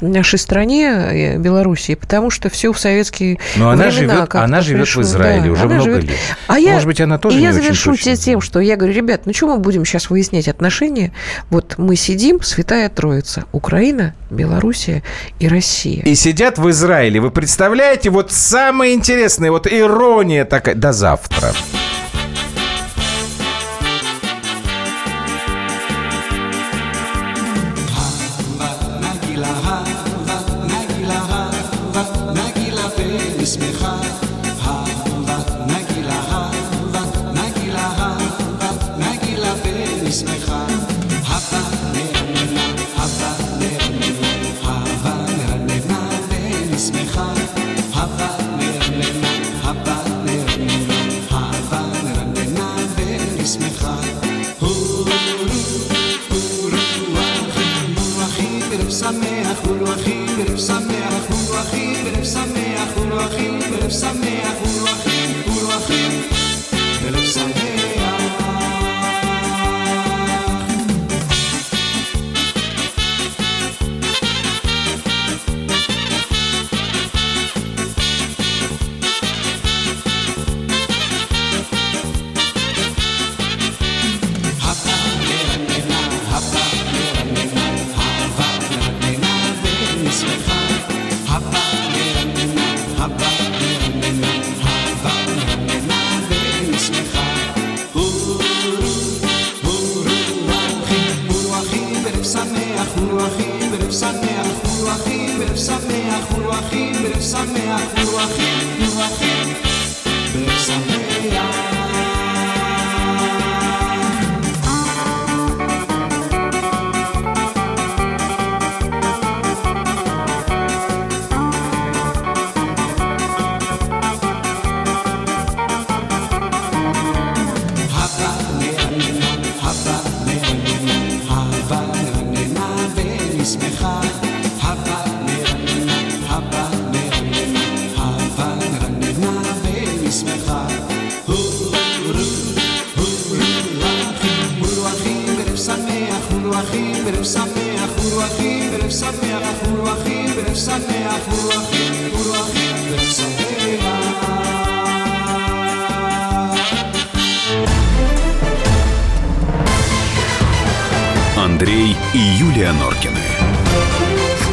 нашей 0.00 0.38
стране, 0.38 0.86
э, 0.88 1.36
Белоруссии, 1.38 1.94
потому 1.94 2.30
что 2.30 2.48
все 2.50 2.72
в 2.72 2.78
советские 2.78 3.38
Но 3.56 3.70
она 3.70 3.84
времена 3.84 3.90
живет, 3.90 4.20
как-то 4.20 4.44
она 4.44 4.60
живет 4.60 4.82
пришло. 4.82 5.02
в 5.02 5.06
Израиле 5.06 5.44
Да, 5.46 5.50
уже 5.52 5.62
она 5.62 5.74
много 5.74 5.90
живет. 5.90 6.04
лет. 6.04 6.18
А 6.46 6.58
я, 6.58 6.72
Может 6.72 6.86
быть, 6.86 7.00
она 7.00 7.18
тоже 7.18 7.36
и 7.36 7.38
не 7.38 7.44
я 7.44 7.50
очень 7.50 7.62
завершу 7.62 7.90
точно 7.92 8.16
тем, 8.16 8.40
что 8.40 8.60
я 8.60 8.76
говорю, 8.76 8.94
ребят, 8.94 9.22
ну 9.26 9.32
что 9.34 9.46
мы 9.48 9.58
будем 9.58 9.84
сейчас 9.84 10.10
выяснять 10.10 10.48
отношения? 10.48 11.12
Вот 11.50 11.74
мы 11.78 11.96
сидим, 11.96 12.42
Святая 12.42 12.88
Троица, 12.88 13.44
Украина, 13.52 14.14
Белоруссия 14.30 15.02
и 15.38 15.48
Россия. 15.48 16.02
И 16.02 16.14
сидят 16.14 16.58
в 16.58 16.68
Израиле. 16.70 17.20
Вы 17.20 17.30
представляете, 17.30 18.10
вот 18.10 18.32
самое 18.32 18.94
интересное, 18.94 19.50
вот 19.50 19.66
ирония 19.66 20.44
такая. 20.44 20.74
До 20.74 20.92
завтра. 20.92 21.52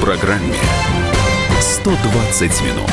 Программе 0.07 0.55
120 1.59 2.61
минут. 2.61 2.91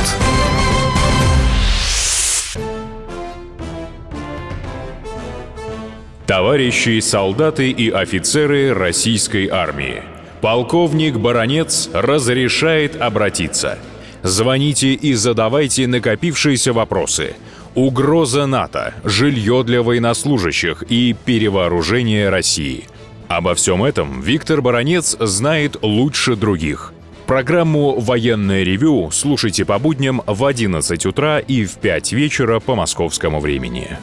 Товарищи 6.27 6.99
солдаты 6.99 7.71
и 7.71 7.89
офицеры 7.89 8.73
российской 8.73 9.47
армии. 9.47 10.03
Полковник 10.41 11.15
Баронец 11.15 11.89
разрешает 11.93 13.01
обратиться. 13.01 13.79
Звоните 14.21 14.91
и 14.91 15.13
задавайте 15.13 15.87
накопившиеся 15.87 16.73
вопросы. 16.73 17.37
Угроза 17.75 18.45
НАТО, 18.45 18.93
жилье 19.05 19.63
для 19.63 19.83
военнослужащих 19.83 20.83
и 20.89 21.15
перевооружение 21.23 22.27
России. 22.27 22.89
Обо 23.29 23.55
всем 23.55 23.85
этом 23.85 24.21
Виктор 24.21 24.61
Баронец 24.61 25.15
знает 25.17 25.77
лучше 25.81 26.35
других. 26.35 26.91
Программу 27.27 27.99
«Военное 27.99 28.61
ревю» 28.61 29.09
слушайте 29.09 29.65
по 29.65 29.79
будням 29.79 30.21
в 30.27 30.45
11 30.45 31.07
утра 31.07 31.39
и 31.39 31.65
в 31.65 31.77
5 31.77 32.11
вечера 32.11 32.59
по 32.59 32.75
московскому 32.75 33.39
времени. 33.39 33.97